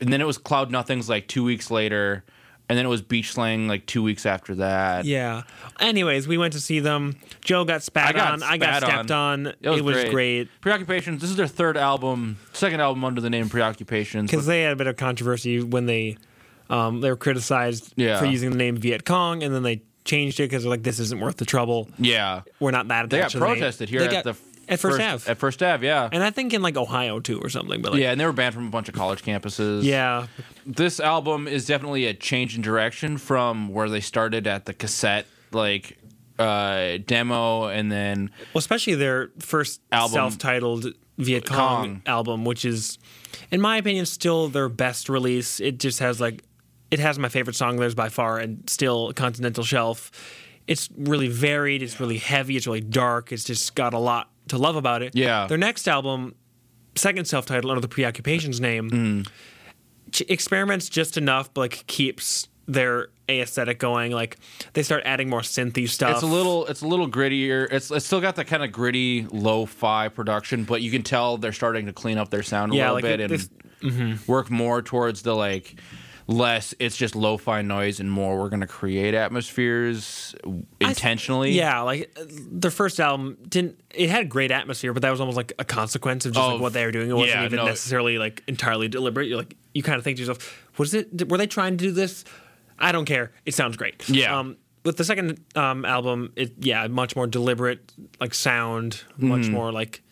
[0.00, 2.24] And then it was Cloud Nothings like two weeks later.
[2.68, 5.04] And then it was Beach Slang like two weeks after that.
[5.04, 5.42] Yeah.
[5.80, 7.16] Anyways, we went to see them.
[7.42, 8.42] Joe got spat I got on.
[8.42, 9.52] I got spat stepped on.
[9.60, 10.10] It was, great.
[10.10, 11.20] great Preoccupations.
[11.20, 14.30] This is their third album, second album under the name Preoccupations.
[14.30, 16.16] because they had a bit of controversy when they
[16.70, 18.18] um, they were criticized Yeah.
[18.18, 20.98] for using the name Viet Cong, and then they changed it because they're like, "This
[20.98, 21.90] isn't worth the trouble.
[21.98, 24.34] yeah, We're not that." they got protested here They at got- the
[24.68, 26.08] at First Ave, At First Ave, yeah.
[26.12, 27.82] and I think in like Ohio too or something.
[27.82, 29.82] But like, yeah, and they were banned from a bunch of college campuses.
[29.84, 30.26] yeah,
[30.66, 35.26] this album is definitely a change in direction from where they started at the cassette
[35.52, 35.98] like
[36.38, 40.14] uh demo and then Well, especially their first Album.
[40.14, 40.86] self-titled
[41.18, 42.02] Viet Cong, Cong.
[42.06, 42.98] album, which is,
[43.52, 45.60] in my opinion, still their best release.
[45.60, 46.42] It just has like,
[46.90, 50.10] it has my favorite song theirs by far, and still Continental Shelf.
[50.66, 51.84] It's really varied.
[51.84, 52.56] It's really heavy.
[52.56, 53.30] It's really dark.
[53.30, 55.14] It's just got a lot to love about it.
[55.14, 55.46] Yeah.
[55.46, 56.34] Their next album,
[56.96, 59.28] second self-titled under the Preoccupations name, Mm.
[60.12, 64.12] ch- experiments just enough, but like keeps their aesthetic going.
[64.12, 64.36] Like
[64.74, 66.12] they start adding more synthy stuff.
[66.14, 69.26] it's a little it's a little grittier it's it's still got that kind of gritty
[69.32, 72.92] lo-fi production but you can tell they're starting to clean up their sound a Yeah,
[72.92, 75.78] little like bit it- and this- work more towards the like
[76.26, 80.34] less it's just lo-fi noise and more we're going to create atmospheres
[80.80, 83.78] intentionally Yeah, like uh, their first album didn't.
[83.94, 86.60] It had a great atmosphere, but that was almost like a consequence of just like
[86.60, 87.10] what they were doing.
[87.10, 87.66] It wasn't yeah, even no.
[87.66, 89.28] necessarily like entirely deliberate.
[89.28, 91.28] You're like you kind of think to yourself, was it?
[91.30, 92.24] Were they trying to do this?
[92.78, 93.32] I don't care.
[93.44, 94.08] It sounds great.
[94.08, 94.38] Yeah.
[94.38, 99.52] Um, with the second um, album, it yeah, much more deliberate, like sound, much Mm-hmm.
[99.52, 100.02] more like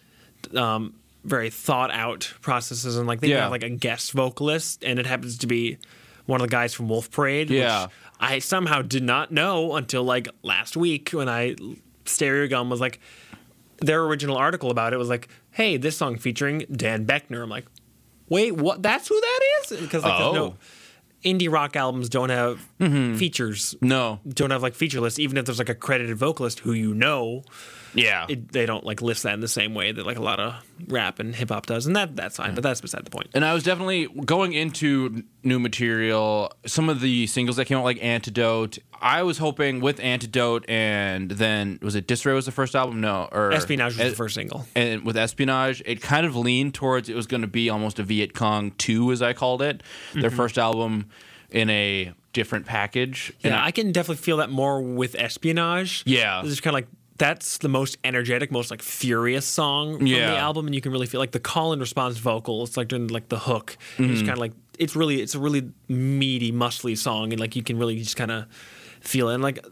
[0.54, 0.94] um,
[1.24, 3.42] very thought out processes, and like they Yeah.
[3.42, 5.78] have like a guest vocalist, and it happens to be
[6.26, 7.50] one of the guys from Wolf Parade.
[7.50, 7.84] Yeah.
[7.84, 11.56] Which I somehow did not know until like last week when I
[12.04, 13.00] Stereogum was like
[13.78, 17.66] their original article about it was like, "Hey, this song featuring Dan Boeckner." I'm like,
[18.28, 18.82] "Wait, what?
[18.82, 20.32] That's who that is?" Because like, Oh.
[20.32, 20.56] no
[21.24, 23.16] indie rock albums don't have mm-hmm.
[23.16, 25.18] features, no don't have like feature lists.
[25.18, 27.42] Even if there's like a credited vocalist who you know,
[27.94, 30.40] yeah it, they don't like list that in the same way that like a lot
[30.40, 30.54] of
[30.88, 32.54] rap and hip hop does, and that that's fine.
[32.54, 33.28] But that's beside the point.
[33.34, 36.52] and I was definitely going into new material.
[36.66, 41.30] Some of the singles that came out, like Antidote, I was hoping with Antidote, and
[41.30, 43.00] then was it Disarray was the first album?
[43.00, 44.64] No, or Espionage was Eh, the first single.
[44.74, 48.02] And with Espionage, it kind of leaned towards it was going to be almost a
[48.02, 49.82] Viet Cong two, as I called it,
[50.14, 51.06] their first album
[51.50, 53.32] in a different package.
[53.44, 56.02] And Yeah, I can definitely feel that more with Espionage.
[56.06, 56.40] Yeah.
[56.42, 60.30] This is kind of like that's the most energetic, most like furious song from Yeah.
[60.32, 62.62] the album, and you can really feel like the call and response vocal.
[62.64, 63.76] It's like during like the hook.
[63.98, 67.62] It's kind of like it's really it's a really meaty, muscly song, and like you
[67.62, 68.46] can really just kind of
[69.00, 69.34] feel it.
[69.34, 69.64] And like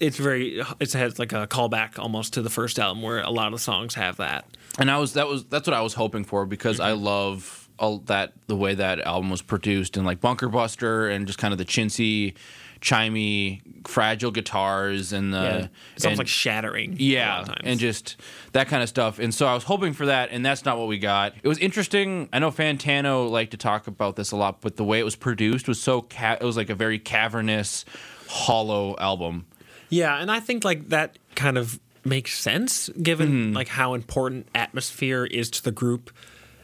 [0.00, 3.46] it's very it has like a callback almost to the first album, where a lot
[3.46, 4.44] of the songs have that.
[4.78, 7.04] and I was that was that's what I was hoping for because I Mm-hmm.
[7.04, 11.38] love all that the way that album was produced and like Bunker Buster and just
[11.38, 12.34] kind of the chintzy,
[12.80, 16.96] chimey, fragile guitars and the Yeah, it sounds and- like shattering.
[16.98, 18.16] yeah and just
[18.52, 20.88] that kind of stuff and so I was hoping for that and that's not what
[20.88, 21.34] we got.
[21.42, 22.28] It was interesting.
[22.32, 25.16] I know Fantano liked to talk about this a lot, but the way it was
[25.16, 27.84] produced was so ca- it was like a very cavernous,
[28.28, 29.46] hollow album.
[29.88, 33.56] Yeah, and I think like that kind of makes sense given Mm-hmm.
[33.56, 36.10] like how important atmosphere is to the group.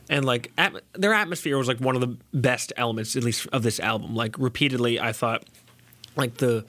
[0.08, 3.62] And like at- their atmosphere was like one of the best elements, at least of
[3.64, 4.14] this album.
[4.14, 5.44] Like repeatedly, I thought,
[6.16, 6.64] like the,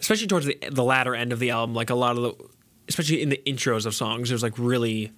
[0.00, 2.34] especially towards the the latter end of the album, like a lot of the,
[2.88, 5.12] especially in the intros of songs, there's like really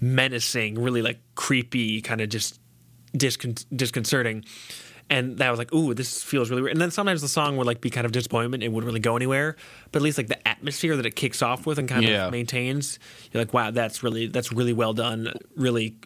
[0.00, 2.60] menacing, really like creepy, kind of just
[3.16, 4.44] discon- disconcerting.
[5.08, 6.72] And that was like, ooh, this feels really weird.
[6.72, 8.64] And then sometimes the song would like be kind of disappointment.
[8.64, 9.54] It wouldn't really go anywhere.
[9.92, 12.26] But at least like the atmosphere that it kicks off with and kind Yeah.
[12.26, 12.98] of maintains,
[13.30, 15.32] you're like, wow, that's really that's really well done.
[15.56, 15.96] Really,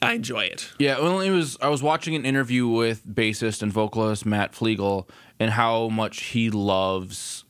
[0.00, 0.70] I enjoy it.
[0.78, 1.56] Yeah, well, it was.
[1.60, 5.08] I was watching an interview with bassist and vocalist Matt Flegel,
[5.40, 7.44] and how much he loves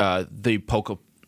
[0.00, 0.58] uh, the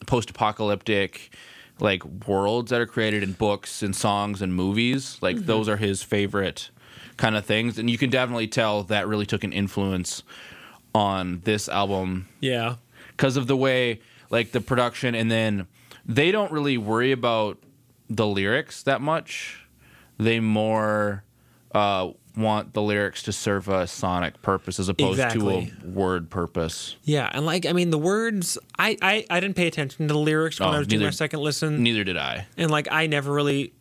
[0.07, 1.31] post-apocalyptic
[1.79, 5.19] like worlds that are created in books and songs and movies.
[5.21, 6.71] Like those are his favorite
[7.17, 10.23] kind of things, and you can definitely tell that really took an influence
[10.95, 12.77] on this album Yeah.
[13.11, 15.67] because of the way like the production and then
[16.07, 17.59] they don't really worry about
[18.09, 19.65] the lyrics that much
[20.18, 21.22] they more
[21.72, 25.72] uh, want the lyrics to serve a sonic purpose as opposed Exactly.
[25.81, 29.57] to a word purpose Yeah, and like I mean, the words I I, I didn't
[29.57, 32.16] pay attention to the lyrics when Oh, I was doing my second listen, neither did
[32.16, 33.72] i and like I never really,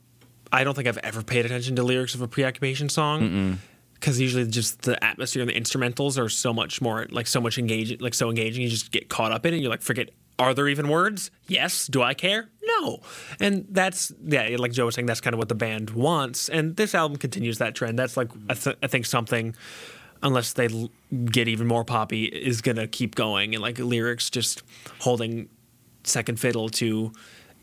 [0.51, 3.59] I don't think I've ever paid attention to lyrics of a preoccupation song.
[3.93, 7.57] Because usually just the atmosphere and the instrumentals are so much more like so much
[7.57, 8.61] engaging, like so engaging.
[8.61, 9.57] You just get caught up in it.
[9.61, 10.09] You're like, forget.
[10.37, 11.31] Are there even words?
[11.47, 11.87] Yes.
[11.87, 12.49] Do I care?
[12.61, 12.99] No.
[13.39, 16.49] And that's yeah, like Joe was saying, that's kind of what the band wants.
[16.49, 17.97] And this album continues that trend.
[17.97, 19.55] That's like I, th- I think something
[20.23, 20.89] unless they l-
[21.25, 24.63] get even more poppy, is gonna keep going, and like lyrics just
[24.99, 25.47] holding
[26.03, 27.11] second fiddle to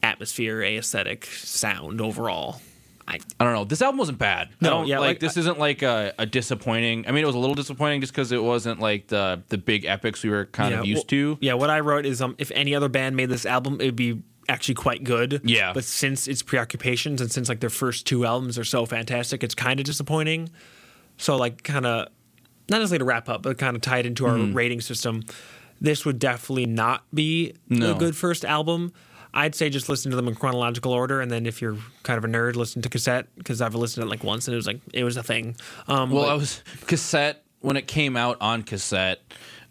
[0.03, 2.61] atmosphere, aesthetic, sound overall.
[3.09, 3.65] I I don't know.
[3.65, 4.51] This album wasn't bad.
[4.61, 7.07] No, yeah, like, like, this isn't like a, a disappointing.
[7.07, 9.85] I mean, it was a little disappointing just because it wasn't like the the big
[9.85, 11.39] epics we were kind of used well- to.
[11.41, 13.97] Yeah, what I wrote is um, if any other band made this album, it would
[13.97, 15.41] be actually quite good.
[15.45, 15.73] Yeah.
[15.73, 19.55] But since it's preoccupations and since like their first two albums are so fantastic, it's
[19.55, 20.51] kind of disappointing.
[21.17, 22.09] So like kind of
[22.69, 25.23] not necessarily to wrap up, but kind of tied into our rating system.
[25.81, 27.93] This would definitely not be No.
[27.93, 28.93] a good first album.
[29.35, 32.25] I'd say just listen to them in chronological order, and then if you're kind of
[32.25, 34.67] a nerd, listen to cassette because I've listened to it like once and it was
[34.67, 35.57] like it was a thing.
[35.89, 39.21] Um, Well, but- I was cassette when it came out on cassette.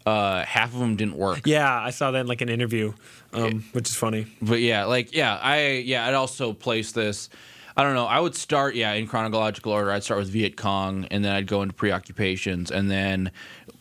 [0.04, 1.46] Uh, half of them didn't work.
[1.46, 2.92] yeah, I saw that in like an interview,
[3.32, 4.26] um, which is funny.
[4.42, 7.28] But yeah, like yeah, I yeah, I'd also place this.
[7.76, 8.06] I don't know.
[8.06, 9.92] I would start yeah in chronological order.
[9.92, 13.30] I'd start with Viet Cong, and then I'd go into preoccupations, and then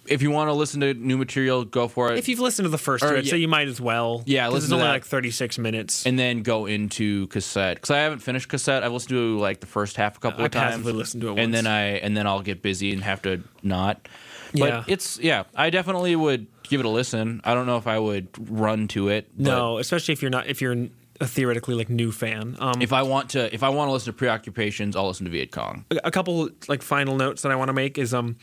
[0.07, 2.17] if you want to listen to new material, go for it.
[2.17, 3.31] If you've listened to the first two, I'd yeah.
[3.31, 4.23] say you might as well.
[4.25, 4.91] Yeah, 'Cause listen it's to only that.
[4.93, 6.05] like 36 minutes.
[6.05, 8.83] and then go into cassette because I haven't finished cassette.
[8.83, 10.71] I've listened to like the first half a couple I of times.
[10.71, 11.53] passively listened to it and once.
[11.53, 14.07] then I and then I'll get busy and have to not.
[14.53, 14.83] But Yeah.
[14.87, 17.39] it's yeah, I definitely would give it a listen.
[17.43, 19.29] I don't know if I would run to it.
[19.37, 20.87] but no, especially if you're not if you're
[21.21, 22.57] a theoretically like new fan.
[22.59, 25.31] Um, if I want to, if I want to listen to preoccupations, I'll listen to
[25.31, 25.85] Viet Cong.
[26.03, 28.35] a couple like final notes that I want to make is um,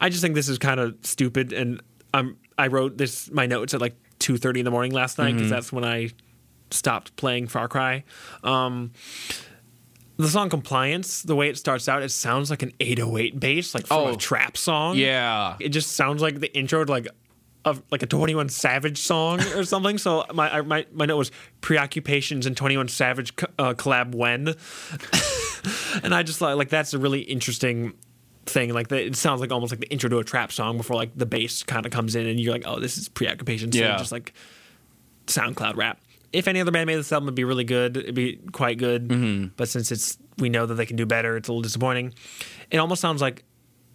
[0.00, 1.82] I just think this is kind of stupid, and
[2.14, 5.42] um, I wrote this my notes at like 2:30 in the morning last night because
[5.42, 5.50] Mm-hmm.
[5.50, 6.10] that's when I
[6.70, 8.04] stopped playing Far Cry.
[8.44, 8.92] Um,
[10.16, 13.86] the song "Compliance," the way it starts out, it sounds like an 808 bass, like
[13.86, 14.12] from Oh.
[14.12, 14.96] a trap song.
[14.96, 17.08] Yeah, it just sounds like the intro to like
[17.64, 19.98] of like a 21 Savage song or something.
[19.98, 24.48] So my I- my my note was preoccupations and 21 Savage co- uh, collab when,
[26.02, 27.92] and I just thought like that's a really interesting
[28.46, 28.72] thing.
[28.72, 31.10] Like the, it sounds like almost like the intro to a trap song before like
[31.16, 33.76] the bass kind of comes in and you're like, oh, this is preoccupations.
[33.76, 33.88] Yeah.
[33.88, 34.32] Yeah, just like
[35.26, 36.00] SoundCloud rap.
[36.32, 37.96] If any other band made this album, it'd be really good.
[37.96, 39.08] It'd be quite good.
[39.08, 39.48] Mm-hmm.
[39.56, 42.14] But since it's we know that they can do better, it's a little disappointing.
[42.70, 43.44] It almost sounds like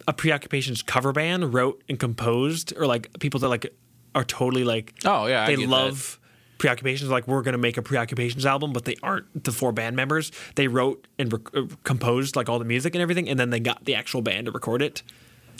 [0.08, 3.74] a preoccupations cover band wrote and composed, or like people that like
[4.14, 5.68] are totally like Oh, yeah, I they get that.
[5.70, 6.18] love
[6.58, 7.10] preoccupations.
[7.10, 10.32] Like we're gonna make a preoccupations album, but they aren't the four band members.
[10.54, 13.60] They wrote and rec- uh, composed like all the music and everything, and then they
[13.60, 15.02] got the actual band to record it.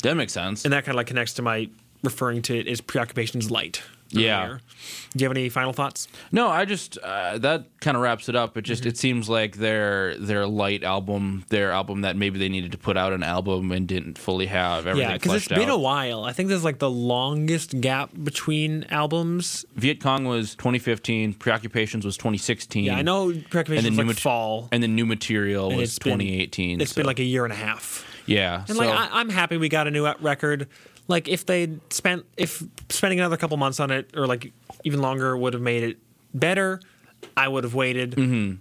[0.02, 0.64] that makes sense.
[0.64, 1.68] And that kind of like connects to my
[2.02, 3.82] referring to it as preoccupations light.
[4.10, 4.44] Yeah.
[4.44, 4.60] earlier.
[5.16, 6.06] Do you have any final thoughts?
[6.30, 8.56] No, I just uh, that kind of wraps it up.
[8.56, 8.88] It just Mm-hmm.
[8.90, 12.96] it seems like their their light album, their album that maybe they needed to put
[12.96, 16.24] out an album and didn't fully have everything Yeah, because it's fleshed been a while.
[16.24, 19.64] I think there's like the longest gap between albums.
[19.74, 22.84] Viet Cong was 2015, Preoccupations was 2016.
[22.84, 24.68] Yeah, I know preoccupations And was then new like mat- fall.
[24.70, 27.56] and then new material was it's been- It's so- been like a year and a
[27.56, 28.04] half.
[28.26, 30.68] yeah, And so like I, I'm happy we got a new record.
[31.08, 34.52] Like if they spent if spending another couple months on it or like
[34.84, 35.98] even longer would have made it
[36.34, 36.80] better,
[37.36, 38.10] I would have waited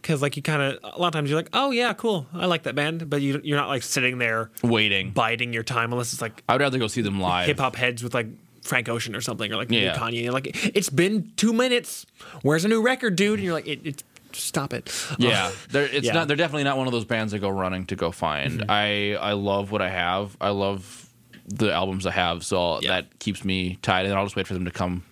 [0.01, 2.45] because like you kind of a lot of times you're like, oh yeah, cool, I
[2.45, 5.11] like that band, but you you're not like sitting there waiting.
[5.11, 7.47] biding your time unless it's like I would rather go see them live.
[7.47, 8.27] hip hop heads with like
[8.61, 9.95] Frank Ocean or something or like Yeah.
[9.95, 10.23] Kanye.
[10.23, 12.05] You're like it's been two minutes.
[12.43, 13.39] Where's a new record, dude?
[13.39, 14.03] And you're like, it, it
[14.33, 14.91] stop it.
[15.17, 16.13] Yeah, they're, it's Yeah.
[16.13, 16.27] not.
[16.27, 18.59] They're definitely not one of those bands that go running to go find.
[18.61, 18.71] Mm-hmm.
[18.71, 20.35] I I love what I have.
[20.41, 21.04] I love
[21.47, 22.89] the albums I have, so Yeah.
[23.01, 24.05] that keeps me tied.
[24.05, 25.03] And I'll just wait for them to come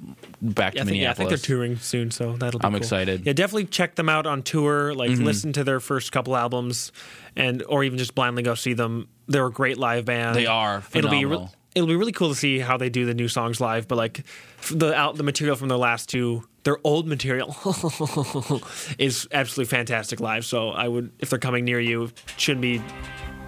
[0.42, 2.72] back Yeah, to I think, yeah, I think they're touring soon, so that'll be I'm
[2.72, 2.78] cool.
[2.78, 3.20] excited.
[3.20, 3.28] Mm-hmm.
[3.28, 4.94] Yeah, definitely check them out on tour.
[4.96, 6.92] Like listen to their first couple albums,
[7.36, 9.08] and or even just blindly go see them.
[9.28, 10.36] They're a great live band.
[10.36, 13.14] They are It'll be re- it'll be really cool to see how they do the
[13.14, 13.88] new songs live.
[13.88, 14.24] But like
[14.72, 17.56] the out the material from their last two, their old material
[18.98, 20.46] is absolutely fantastic live.
[20.46, 22.82] So I would if they're coming near you, shouldn't be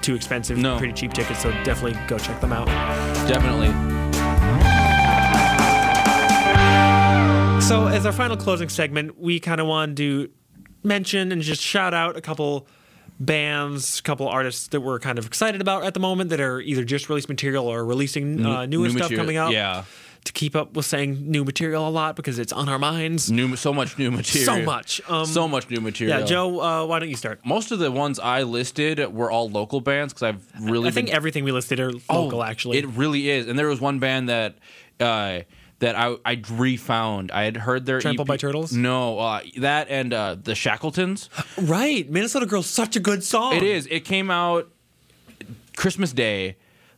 [0.06, 0.58] too expensive.
[0.58, 0.78] No.
[0.78, 1.42] pretty cheap tickets.
[1.42, 2.68] So definitely go check them out.
[3.28, 3.74] Definitely.
[7.62, 10.30] So, as our final closing segment, we kind of wanted to
[10.84, 12.68] mention and just shout out a couple
[13.20, 16.62] bands, a couple artists that we're kind of excited about at the moment that are
[16.62, 19.52] either just released material or releasing uh, newer New stuff material- coming out.
[19.52, 19.86] Yeah.
[20.26, 23.32] To keep up with saying new material a lot because it's on our minds.
[23.32, 24.56] New, so much new material.
[24.56, 25.00] So much.
[25.08, 26.20] Um, so much new material.
[26.20, 27.42] Yeah, Joe, uh, why don't you start?
[27.46, 31.08] Most of the ones I listed were all local bands because I've really I think
[31.08, 32.80] been everything we listed are Oh, local, actually.
[32.80, 33.48] It really is.
[33.48, 34.56] And there was one band that
[35.00, 35.42] uh,
[35.80, 37.32] that I I refound.
[37.32, 38.74] I had heard their Trampled EP by Turtles?
[38.74, 41.30] No, uh, that and uh, the Shackletons.
[41.58, 42.10] right.
[42.10, 43.54] Minnesota Girl's such a good song.
[43.58, 43.86] It is.
[43.92, 44.72] It came out
[45.76, 46.56] Christmas Day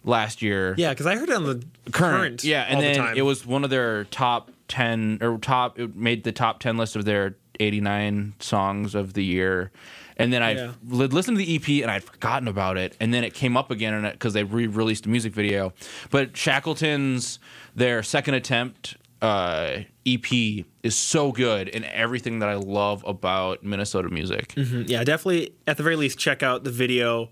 [0.07, 0.73] last year.
[0.77, 2.43] Yeah, because I heard it on the current.
[2.43, 3.17] Yeah, and the then time.
[3.17, 5.77] it was one of their top ten or top.
[5.79, 9.71] It made the top ten list of their eighty nine songs of the year.
[10.19, 10.71] And then I Yeah.
[10.87, 14.01] listened to the EP and I'd forgotten about it, and then it came up again
[14.13, 15.73] because they re-released a music video.
[16.09, 17.37] But Shackleton's
[17.75, 24.09] their second attempt uh, EP is so good and everything that I love about Minnesota
[24.09, 24.53] music.
[24.55, 25.53] Yeah, definitely.
[25.67, 27.29] At the very least, check out the video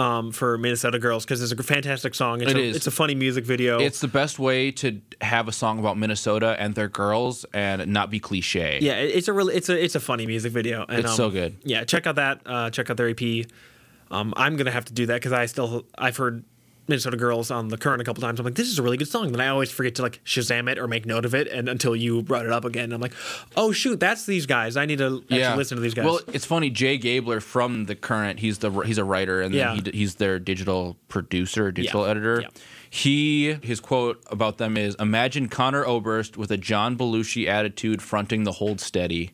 [0.00, 2.40] um, for Minnesota Girls because it's a fantastic song.
[2.40, 2.76] It's It a, is.
[2.76, 3.78] It's a funny music video.
[3.78, 8.10] It's the best way to have a song about Minnesota and their girls and not
[8.10, 8.78] be cliche.
[8.80, 10.84] yeah, it's a really it's a it's a funny music video.
[10.88, 11.56] And, It's um, so good.
[11.62, 12.40] Yeah, check out that.
[12.46, 13.46] Uh, check out their EP.
[14.10, 16.44] Um, I'm gonna have to do that because I still I've heard
[16.90, 18.38] Minnesota Girls on the current a couple times.
[18.38, 19.32] I'm like, this is a really good song.
[19.32, 21.96] Then I always forget to like Shazam it or make note of it, and until
[21.96, 23.14] you brought it up again, I'm like,
[23.56, 24.76] oh shoot, that's these guys.
[24.76, 26.04] I need to actually listen to these guys.
[26.04, 26.68] Well, it's funny.
[26.68, 29.74] Jay Gabler from the current, he's the he's a writer and Yeah.
[29.76, 32.10] then he, he's their digital producer, digital Yeah.
[32.10, 32.40] editor.
[32.42, 32.48] Yeah.
[32.92, 38.42] He his quote about them is Imagine Conor Oberst with a John Belushi attitude fronting
[38.44, 39.30] the hold steady.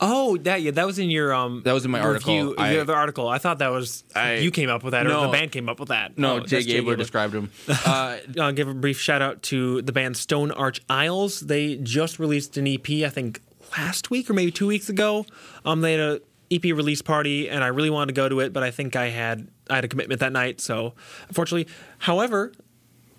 [0.00, 1.62] Oh, that yeah, that was in your um.
[1.64, 2.54] That was in my review, article.
[2.58, 3.28] I- your other article.
[3.28, 5.22] I thought that was I- you came up with that, or No.
[5.26, 6.16] the band came up with that.
[6.18, 6.96] No, Oh, Jay that's Gabler Gabler.
[6.96, 7.50] described him.
[7.86, 11.40] Uh, I'll give a brief shout out to the band Stone Arch Isles.
[11.40, 13.40] They just released an EP, I think
[13.76, 15.24] last week or maybe two weeks ago.
[15.64, 18.52] Um, they had a EP release party, and I really wanted to go to it,
[18.52, 20.94] but I think I had I had a commitment that night, so
[21.28, 21.72] unfortunately.
[21.98, 22.52] However,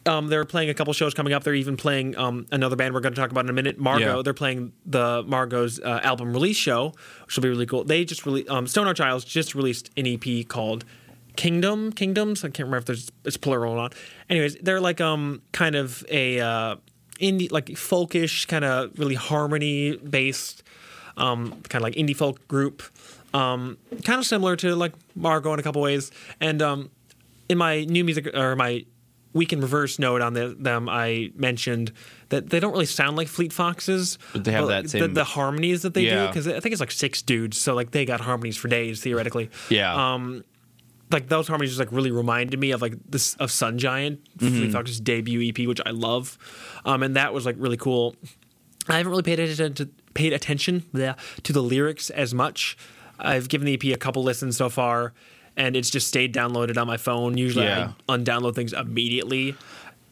[0.06, 1.44] um, they're playing a couple shows coming up.
[1.44, 4.18] They're even playing um, another band we're going to talk about in a minute, Margot.
[4.18, 4.22] Yeah.
[4.24, 6.94] They're playing the Margot's uh, album release show,
[7.26, 7.84] which will be really cool.
[7.84, 10.86] They just released um, Stone Arch Isles just released an EP called
[11.36, 12.44] Kingdom Kingdoms.
[12.44, 13.96] I can't remember if there's it's plural or not.
[14.30, 16.76] Anyways, they're like um kind of a uh,
[17.20, 20.64] indie like folkish kind of really harmony based
[21.18, 22.84] um kind of like indie folk group.
[23.34, 26.12] Um, kind of similar to like Margot in a couple ways.
[26.42, 26.90] And um,
[27.48, 28.86] in my new music or my
[29.34, 31.92] week in reverse note on the, them, I mentioned
[32.30, 35.24] that they don't really sound like Fleet Foxes, But they have that the, same- the
[35.24, 38.20] harmonies that they do because I think it's like six dudes, so like they got
[38.22, 39.50] harmonies for days theoretically.
[39.70, 40.14] yeah.
[40.14, 40.44] Um,
[41.12, 44.56] like those harmonies just like really reminded me of like this of Sun Giant, Mm-hmm.
[44.58, 46.38] Fleet Foxes debut EP, which I love,
[46.86, 48.16] um, and that was like really cool.
[48.88, 52.78] I haven't really paid attention to paid attention bleh, to the lyrics as much.
[53.20, 55.14] I've given the EP a couple listens so far,
[55.58, 57.38] and it's just stayed downloaded on my phone.
[57.38, 57.94] Usually, Yeah.
[58.10, 59.56] I undownload things immediately,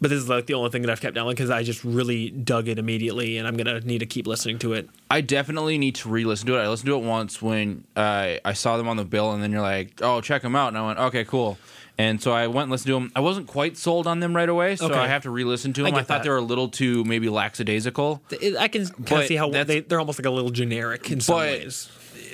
[0.02, 2.30] but this is like the only thing that I've kept downloading because I just really
[2.30, 4.90] dug it immediately, and I'm gonna need to keep listening to it.
[5.12, 6.62] I definitely need to re-listen to it.
[6.62, 9.52] I listened to it once when uh, I saw them on the bill, and then
[9.52, 11.58] you're like, "Oh, check them out," and I went, "Okay, cool."
[11.98, 13.12] And so I went and listened to them.
[13.14, 14.98] I wasn't quite sold on them right away, so Okay.
[14.98, 15.94] I have to re-listen to them.
[15.94, 16.24] I, get thought that.
[16.24, 18.22] they were a little too maybe lackadaisical.
[18.58, 21.36] I can kind of see how they, they're almost like a little generic in some
[21.36, 21.90] ways.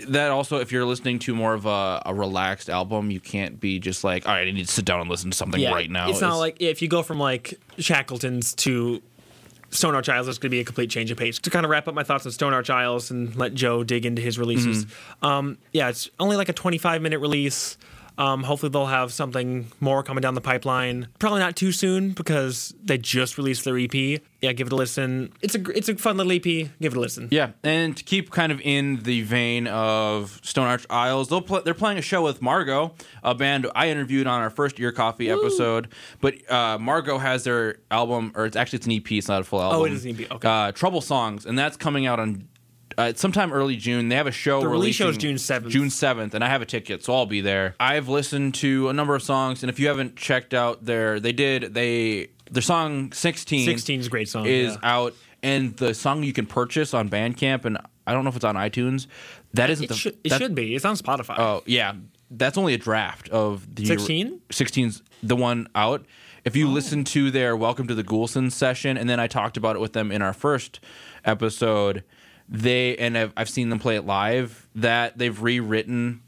[0.08, 3.80] That also, if you're listening to more of a, a relaxed album, you can't be
[3.80, 6.10] just like, "All right, I need to sit down and listen to something right now."
[6.10, 9.02] It's not like if you go from like Shackleton's to
[9.72, 11.40] Stone Arch Isles, it's going to be a complete change of pace.
[11.40, 14.06] To kind of wrap up my thoughts on Stone Arch Isles and let Joe dig
[14.06, 14.86] into his releases.
[14.86, 15.26] Mm-hmm.
[15.26, 17.78] Um, yeah, it's only like a 25 minute release.
[18.18, 21.08] Um, hopefully they'll have something more coming down the pipeline.
[21.20, 24.22] Probably not too soon because they just released their EP.
[24.42, 25.34] Yeah, give it a listen.
[25.42, 26.44] It's a it's a fun little EP.
[26.44, 27.28] Give it a listen.
[27.32, 31.62] Yeah, and to keep kind of in the vein of Stone Arch Isles, they'll pl-
[31.62, 32.94] they're playing a show with Margot,
[33.24, 35.90] a band I interviewed on our first Ear Coffee episode.
[36.22, 39.44] But uh, Margot has their album, or it's actually it's an EP, it's not a
[39.44, 39.80] full album.
[39.82, 40.48] Oh, it is an EP, okay.
[40.48, 42.48] Uh, Trouble Songs, and that's coming out on
[42.98, 44.10] uh, sometime early June.
[44.10, 44.62] They have a show.
[44.62, 45.70] The release show is June 7th.
[45.70, 47.76] June seventh, and I have a ticket, so I'll be there.
[47.80, 51.32] I've listened to a number of songs, and if you haven't checked out their, they
[51.32, 53.66] did they their song sixteen.
[53.66, 54.46] 16 is a great song.
[54.46, 54.80] is yeah.
[54.84, 57.78] out, and the song you can purchase on Bandcamp, and
[58.08, 59.08] I don't know if it's on iTunes.
[59.54, 59.94] That isn't It, the.
[59.96, 60.76] should, it that- should be.
[60.76, 61.40] It's on Spotify.
[61.40, 61.94] Oh yeah,
[62.32, 64.42] that's only a draft of the 16?
[64.50, 66.06] 16's the one out.
[66.44, 66.60] If Oh.
[66.60, 69.80] you listen to their Welcome to the Goulson session, and then I talked about it
[69.80, 70.80] with them in our first
[71.24, 72.04] episode,
[72.50, 74.68] they and I've, I've seen them play it live.
[74.76, 76.22] That they've rewritten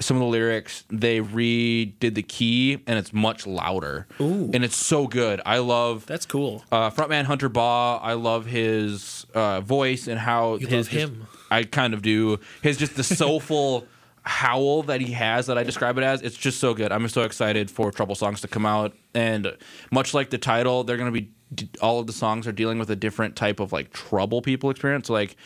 [0.00, 0.84] some of the lyrics.
[0.90, 4.06] They redid the key, and it's much louder.
[4.20, 4.50] Ooh.
[4.52, 5.40] and it's so good.
[5.46, 6.64] I love That's cool.
[6.72, 11.26] uh, frontman Hunter Baugh, I love his uh, voice and how You his love him.
[11.50, 12.40] I kind of do.
[12.62, 13.86] His just the soulful
[14.24, 16.22] howl that he has that I describe it as.
[16.22, 16.90] It's just so good.
[16.92, 19.56] I'm so excited for Trouble Songs to come out, and
[19.90, 21.30] much like the title, they're going to be
[21.80, 25.08] all of the songs are dealing with a different type of like trouble people experience.
[25.10, 25.36] Like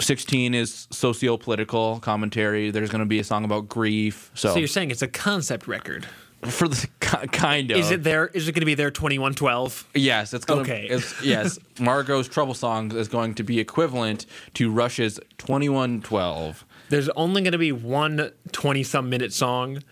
[0.00, 2.70] 16 is socio-political commentary.
[2.70, 4.30] There's going to be a song about grief.
[4.34, 6.06] So, So you're saying it's a concept record?
[6.50, 6.86] for the
[7.32, 8.28] kind of Is it there?
[8.28, 9.88] Is it going to be there 2112?
[9.94, 10.86] Yes, it's going Okay.
[10.86, 10.94] to.
[10.94, 14.24] It's, yes, Margot's Trouble Songs is going to be equivalent
[14.54, 16.64] to Rush's 2112.
[16.90, 19.82] There's only going to be one 20 some minute song,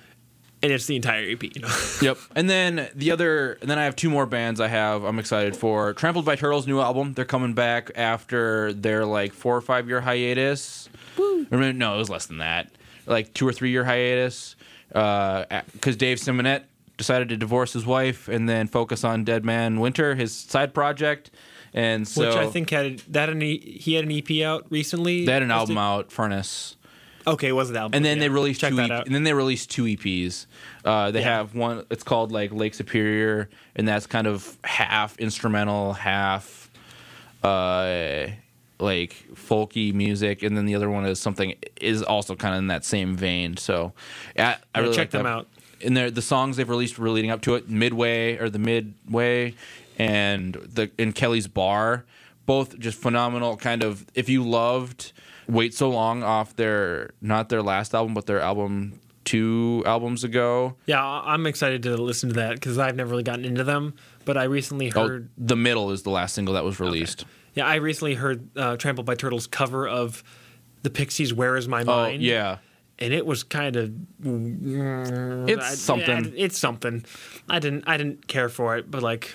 [0.63, 1.43] and it's the entire EP.
[1.43, 1.69] You know?
[2.03, 2.19] Yep.
[2.35, 5.05] And then the other, and then I have two more bands I have.
[5.05, 7.13] I'm excited for Trampled by Turtles' new album.
[7.15, 10.89] They're coming back after their like four or five year hiatus.
[11.19, 12.71] Or maybe- no, it was less than that.
[13.07, 14.57] Like two or three year hiatus.
[14.95, 16.63] Uh, because Dave Simonett
[16.97, 21.31] decided to divorce his wife and then focus on Dead Man Winter, his side project.
[21.75, 25.27] And so Which I think had that an e, he had an EP out recently.
[25.27, 26.76] they had an album it- out, Furnace.
[27.27, 27.97] Okay, it was it album?
[27.97, 28.25] and then Yeah.
[28.25, 28.77] they released Check two.
[28.77, 29.07] that EP out.
[29.07, 30.47] and then they released two EPs.
[30.85, 31.39] Uh, they Yeah.
[31.39, 31.85] have one.
[31.91, 36.71] It's called like Lake Superior, and that's kind of half instrumental, half
[37.43, 38.27] uh,
[38.79, 42.67] like folky music, and then the other one is something is also kind of in
[42.69, 43.57] that same vein.
[43.57, 43.93] So,
[44.37, 45.29] yeah, I really check like them that.
[45.31, 45.49] out.
[45.85, 49.55] And they're, the songs they've released were leading up to it, midway or the midway,
[49.99, 52.05] and the in Kelly's Bar,
[52.47, 53.57] both just phenomenal.
[53.57, 55.13] Kind of if you loved
[55.49, 60.77] Wait So Long off their not their last album, but their album two albums ago.
[60.87, 63.95] Yeah, I- I'm excited to listen to that because I've never really gotten into them.
[64.25, 67.25] But I recently Oh, heard, the middle is the last single that was released.
[67.55, 70.23] yeah, I recently heard uh, Trampled by Turtles cover of
[70.83, 72.59] the Pixies' "Where Is My Mind." Oh Mind." yeah,
[72.99, 73.93] and it was kind of
[75.49, 76.25] It's I- something.
[76.27, 77.05] yeah, it's something.
[77.49, 79.35] I didn't I didn't care for it, but like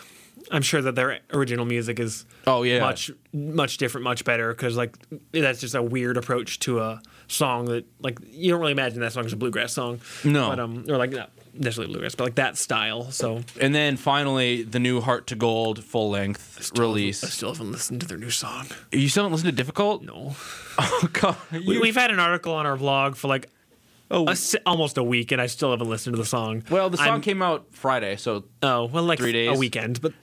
[0.51, 2.79] I'm sure that their original music is Oh, yeah.
[2.81, 4.97] much much different, much better because like
[5.31, 9.13] that's just a weird approach to a song that like you don't really imagine that
[9.13, 9.99] song is a bluegrass song.
[10.23, 10.49] No.
[10.49, 13.09] but um or like not necessarily bluegrass, but like that style.
[13.11, 17.23] So and then finally the new Heart to Gold full length release.
[17.23, 18.67] I still haven't listened to their new song.
[18.91, 20.03] You still haven't listened to Difficult?
[20.03, 20.35] No,
[20.77, 23.49] Oh god, we, we've had an article on our blog for like.
[24.12, 24.28] Oh.
[24.30, 24.36] a
[24.66, 26.64] almost a week, and I still haven't listened to the song.
[26.70, 29.57] well, the song I'm- came out Friday, so Oh, well, like Three a days.
[29.57, 30.14] weekend, but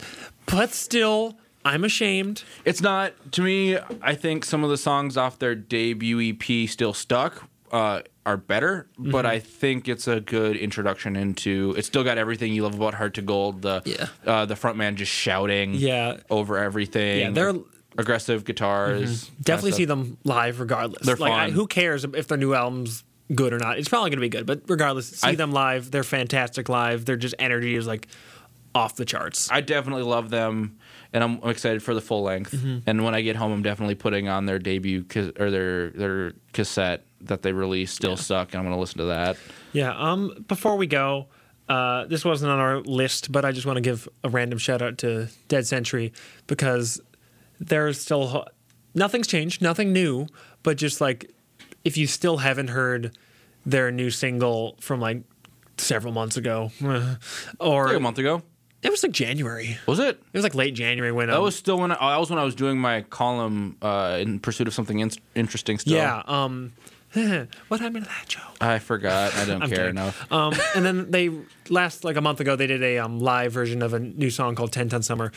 [0.46, 2.44] but still, I'm ashamed.
[2.64, 3.76] It's not to me.
[4.02, 8.88] I think some of the songs off their debut EP still stuck uh, are better,
[8.98, 9.26] but Mm-hmm.
[9.26, 11.74] I think it's a good introduction into.
[11.76, 13.62] It's still got everything you love about Heart to Gold.
[13.62, 14.06] The Yeah.
[14.26, 16.18] uh, the front man just shouting Yeah.
[16.30, 17.20] over everything.
[17.20, 17.60] Yeah, they're-
[17.96, 19.28] aggressive guitars.
[19.42, 20.18] Definitely see them.
[20.24, 21.04] live, regardless.
[21.04, 21.52] They're like, I, fun.
[21.52, 23.02] who cares if their new album's
[23.34, 23.78] good or not?
[23.78, 25.90] It's probably going to be good, but regardless, see I- them live.
[25.90, 27.04] They're fantastic live.
[27.04, 28.08] Their just energy is like
[28.74, 29.50] off the charts.
[29.50, 30.78] I definitely love them,
[31.12, 32.52] and I'm, I'm excited for the full length.
[32.52, 32.78] Mm-hmm.
[32.88, 36.32] And when I get home, I'm definitely putting on their debut cas- or their their
[36.52, 37.96] cassette that they released.
[37.96, 39.36] Still suck, and I'm going to listen to that.
[39.72, 39.94] Yeah.
[39.96, 40.44] Um.
[40.48, 41.26] Before we go,
[41.68, 44.82] uh, this wasn't on our list, but I just want to give a random shout
[44.82, 46.12] out to Dead Century
[46.46, 47.00] because
[47.60, 48.46] there's still
[48.94, 50.26] nothing's changed, nothing new,
[50.62, 51.30] but just like
[51.84, 53.16] if you still haven't heard
[53.66, 55.22] their new single from like
[55.76, 56.70] several months ago,
[57.60, 58.42] or Like a month ago,
[58.82, 59.78] it was like January.
[59.86, 60.16] was it?
[60.32, 62.38] It was like late January when That um, was still when I, that was when
[62.38, 65.78] I was doing my column uh, in pursuit of something in- interesting.
[65.78, 66.22] Still, yeah.
[66.26, 66.72] Um,
[67.68, 68.56] what happened to that joke?
[68.60, 69.34] I forgot.
[69.34, 69.90] I don't care kidding.
[69.90, 70.30] enough.
[70.32, 71.30] Um, and then they
[71.70, 74.54] last like a month ago they did a um, live version of a new song
[74.54, 75.32] called Ten Ton Summer.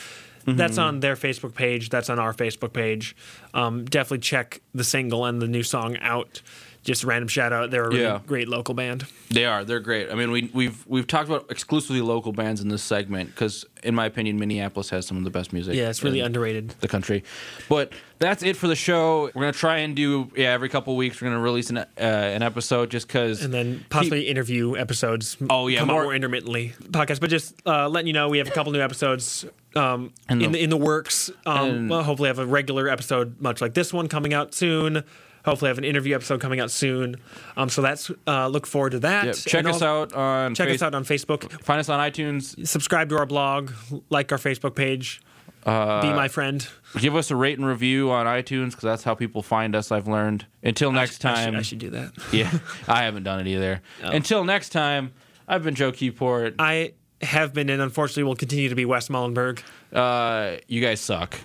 [0.45, 0.79] That's Mm-hmm.
[0.81, 1.89] on their Facebook page.
[1.89, 3.15] That's on our Facebook page.
[3.53, 6.41] Um, definitely check the single and the new song out
[6.83, 7.69] just random shout out.
[7.69, 8.19] They're a really Yeah.
[8.25, 9.05] great local band.
[9.29, 9.63] They are.
[9.63, 10.09] They're great.
[10.11, 13.93] I mean, we we've we've talked about exclusively local bands in this segment because, in
[13.95, 15.75] my opinion, Minneapolis has some of the best music.
[15.75, 16.69] Yeah, it's really in underrated.
[16.81, 17.23] the country.
[17.69, 19.25] But that's it for the show.
[19.35, 21.21] We're gonna try and do yeah every couple weeks.
[21.21, 23.43] We're gonna release an uh, an episode just because.
[23.43, 25.37] And then possibly interview episodes.
[25.49, 27.19] Oh, yeah, more- more intermittently podcast.
[27.21, 30.47] But just uh, letting you know, we have a couple new episodes um, in the-
[30.47, 31.29] the in the works.
[31.45, 35.03] Um, well, hopefully, have a regular episode, much like this one, coming out soon.
[35.45, 37.15] Hopefully, have an interview episode coming out soon.
[37.57, 39.25] Um, so that's uh, look forward to that.
[39.25, 41.49] Yeah, check And us out on Check us out on Facebook.
[41.63, 42.67] Find us on iTunes.
[42.67, 43.71] Subscribe to our blog.
[44.09, 45.21] Like our Facebook page.
[45.65, 46.67] Uh, Be my friend.
[46.97, 49.91] Give us a rate and review on iTunes because that's how people find us.
[49.91, 50.45] I've learned.
[50.63, 51.55] Until next I should, time.
[51.55, 52.11] I should do that.
[52.31, 52.51] yeah,
[52.87, 53.81] I haven't done it either.
[54.01, 55.13] Until next time.
[55.47, 56.55] I've been Joe Keyport.
[56.59, 59.61] I have been and unfortunately will continue to be Wes Mullenberg.
[59.91, 61.37] Uh, you guys suck.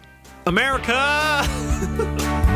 [0.47, 1.43] America!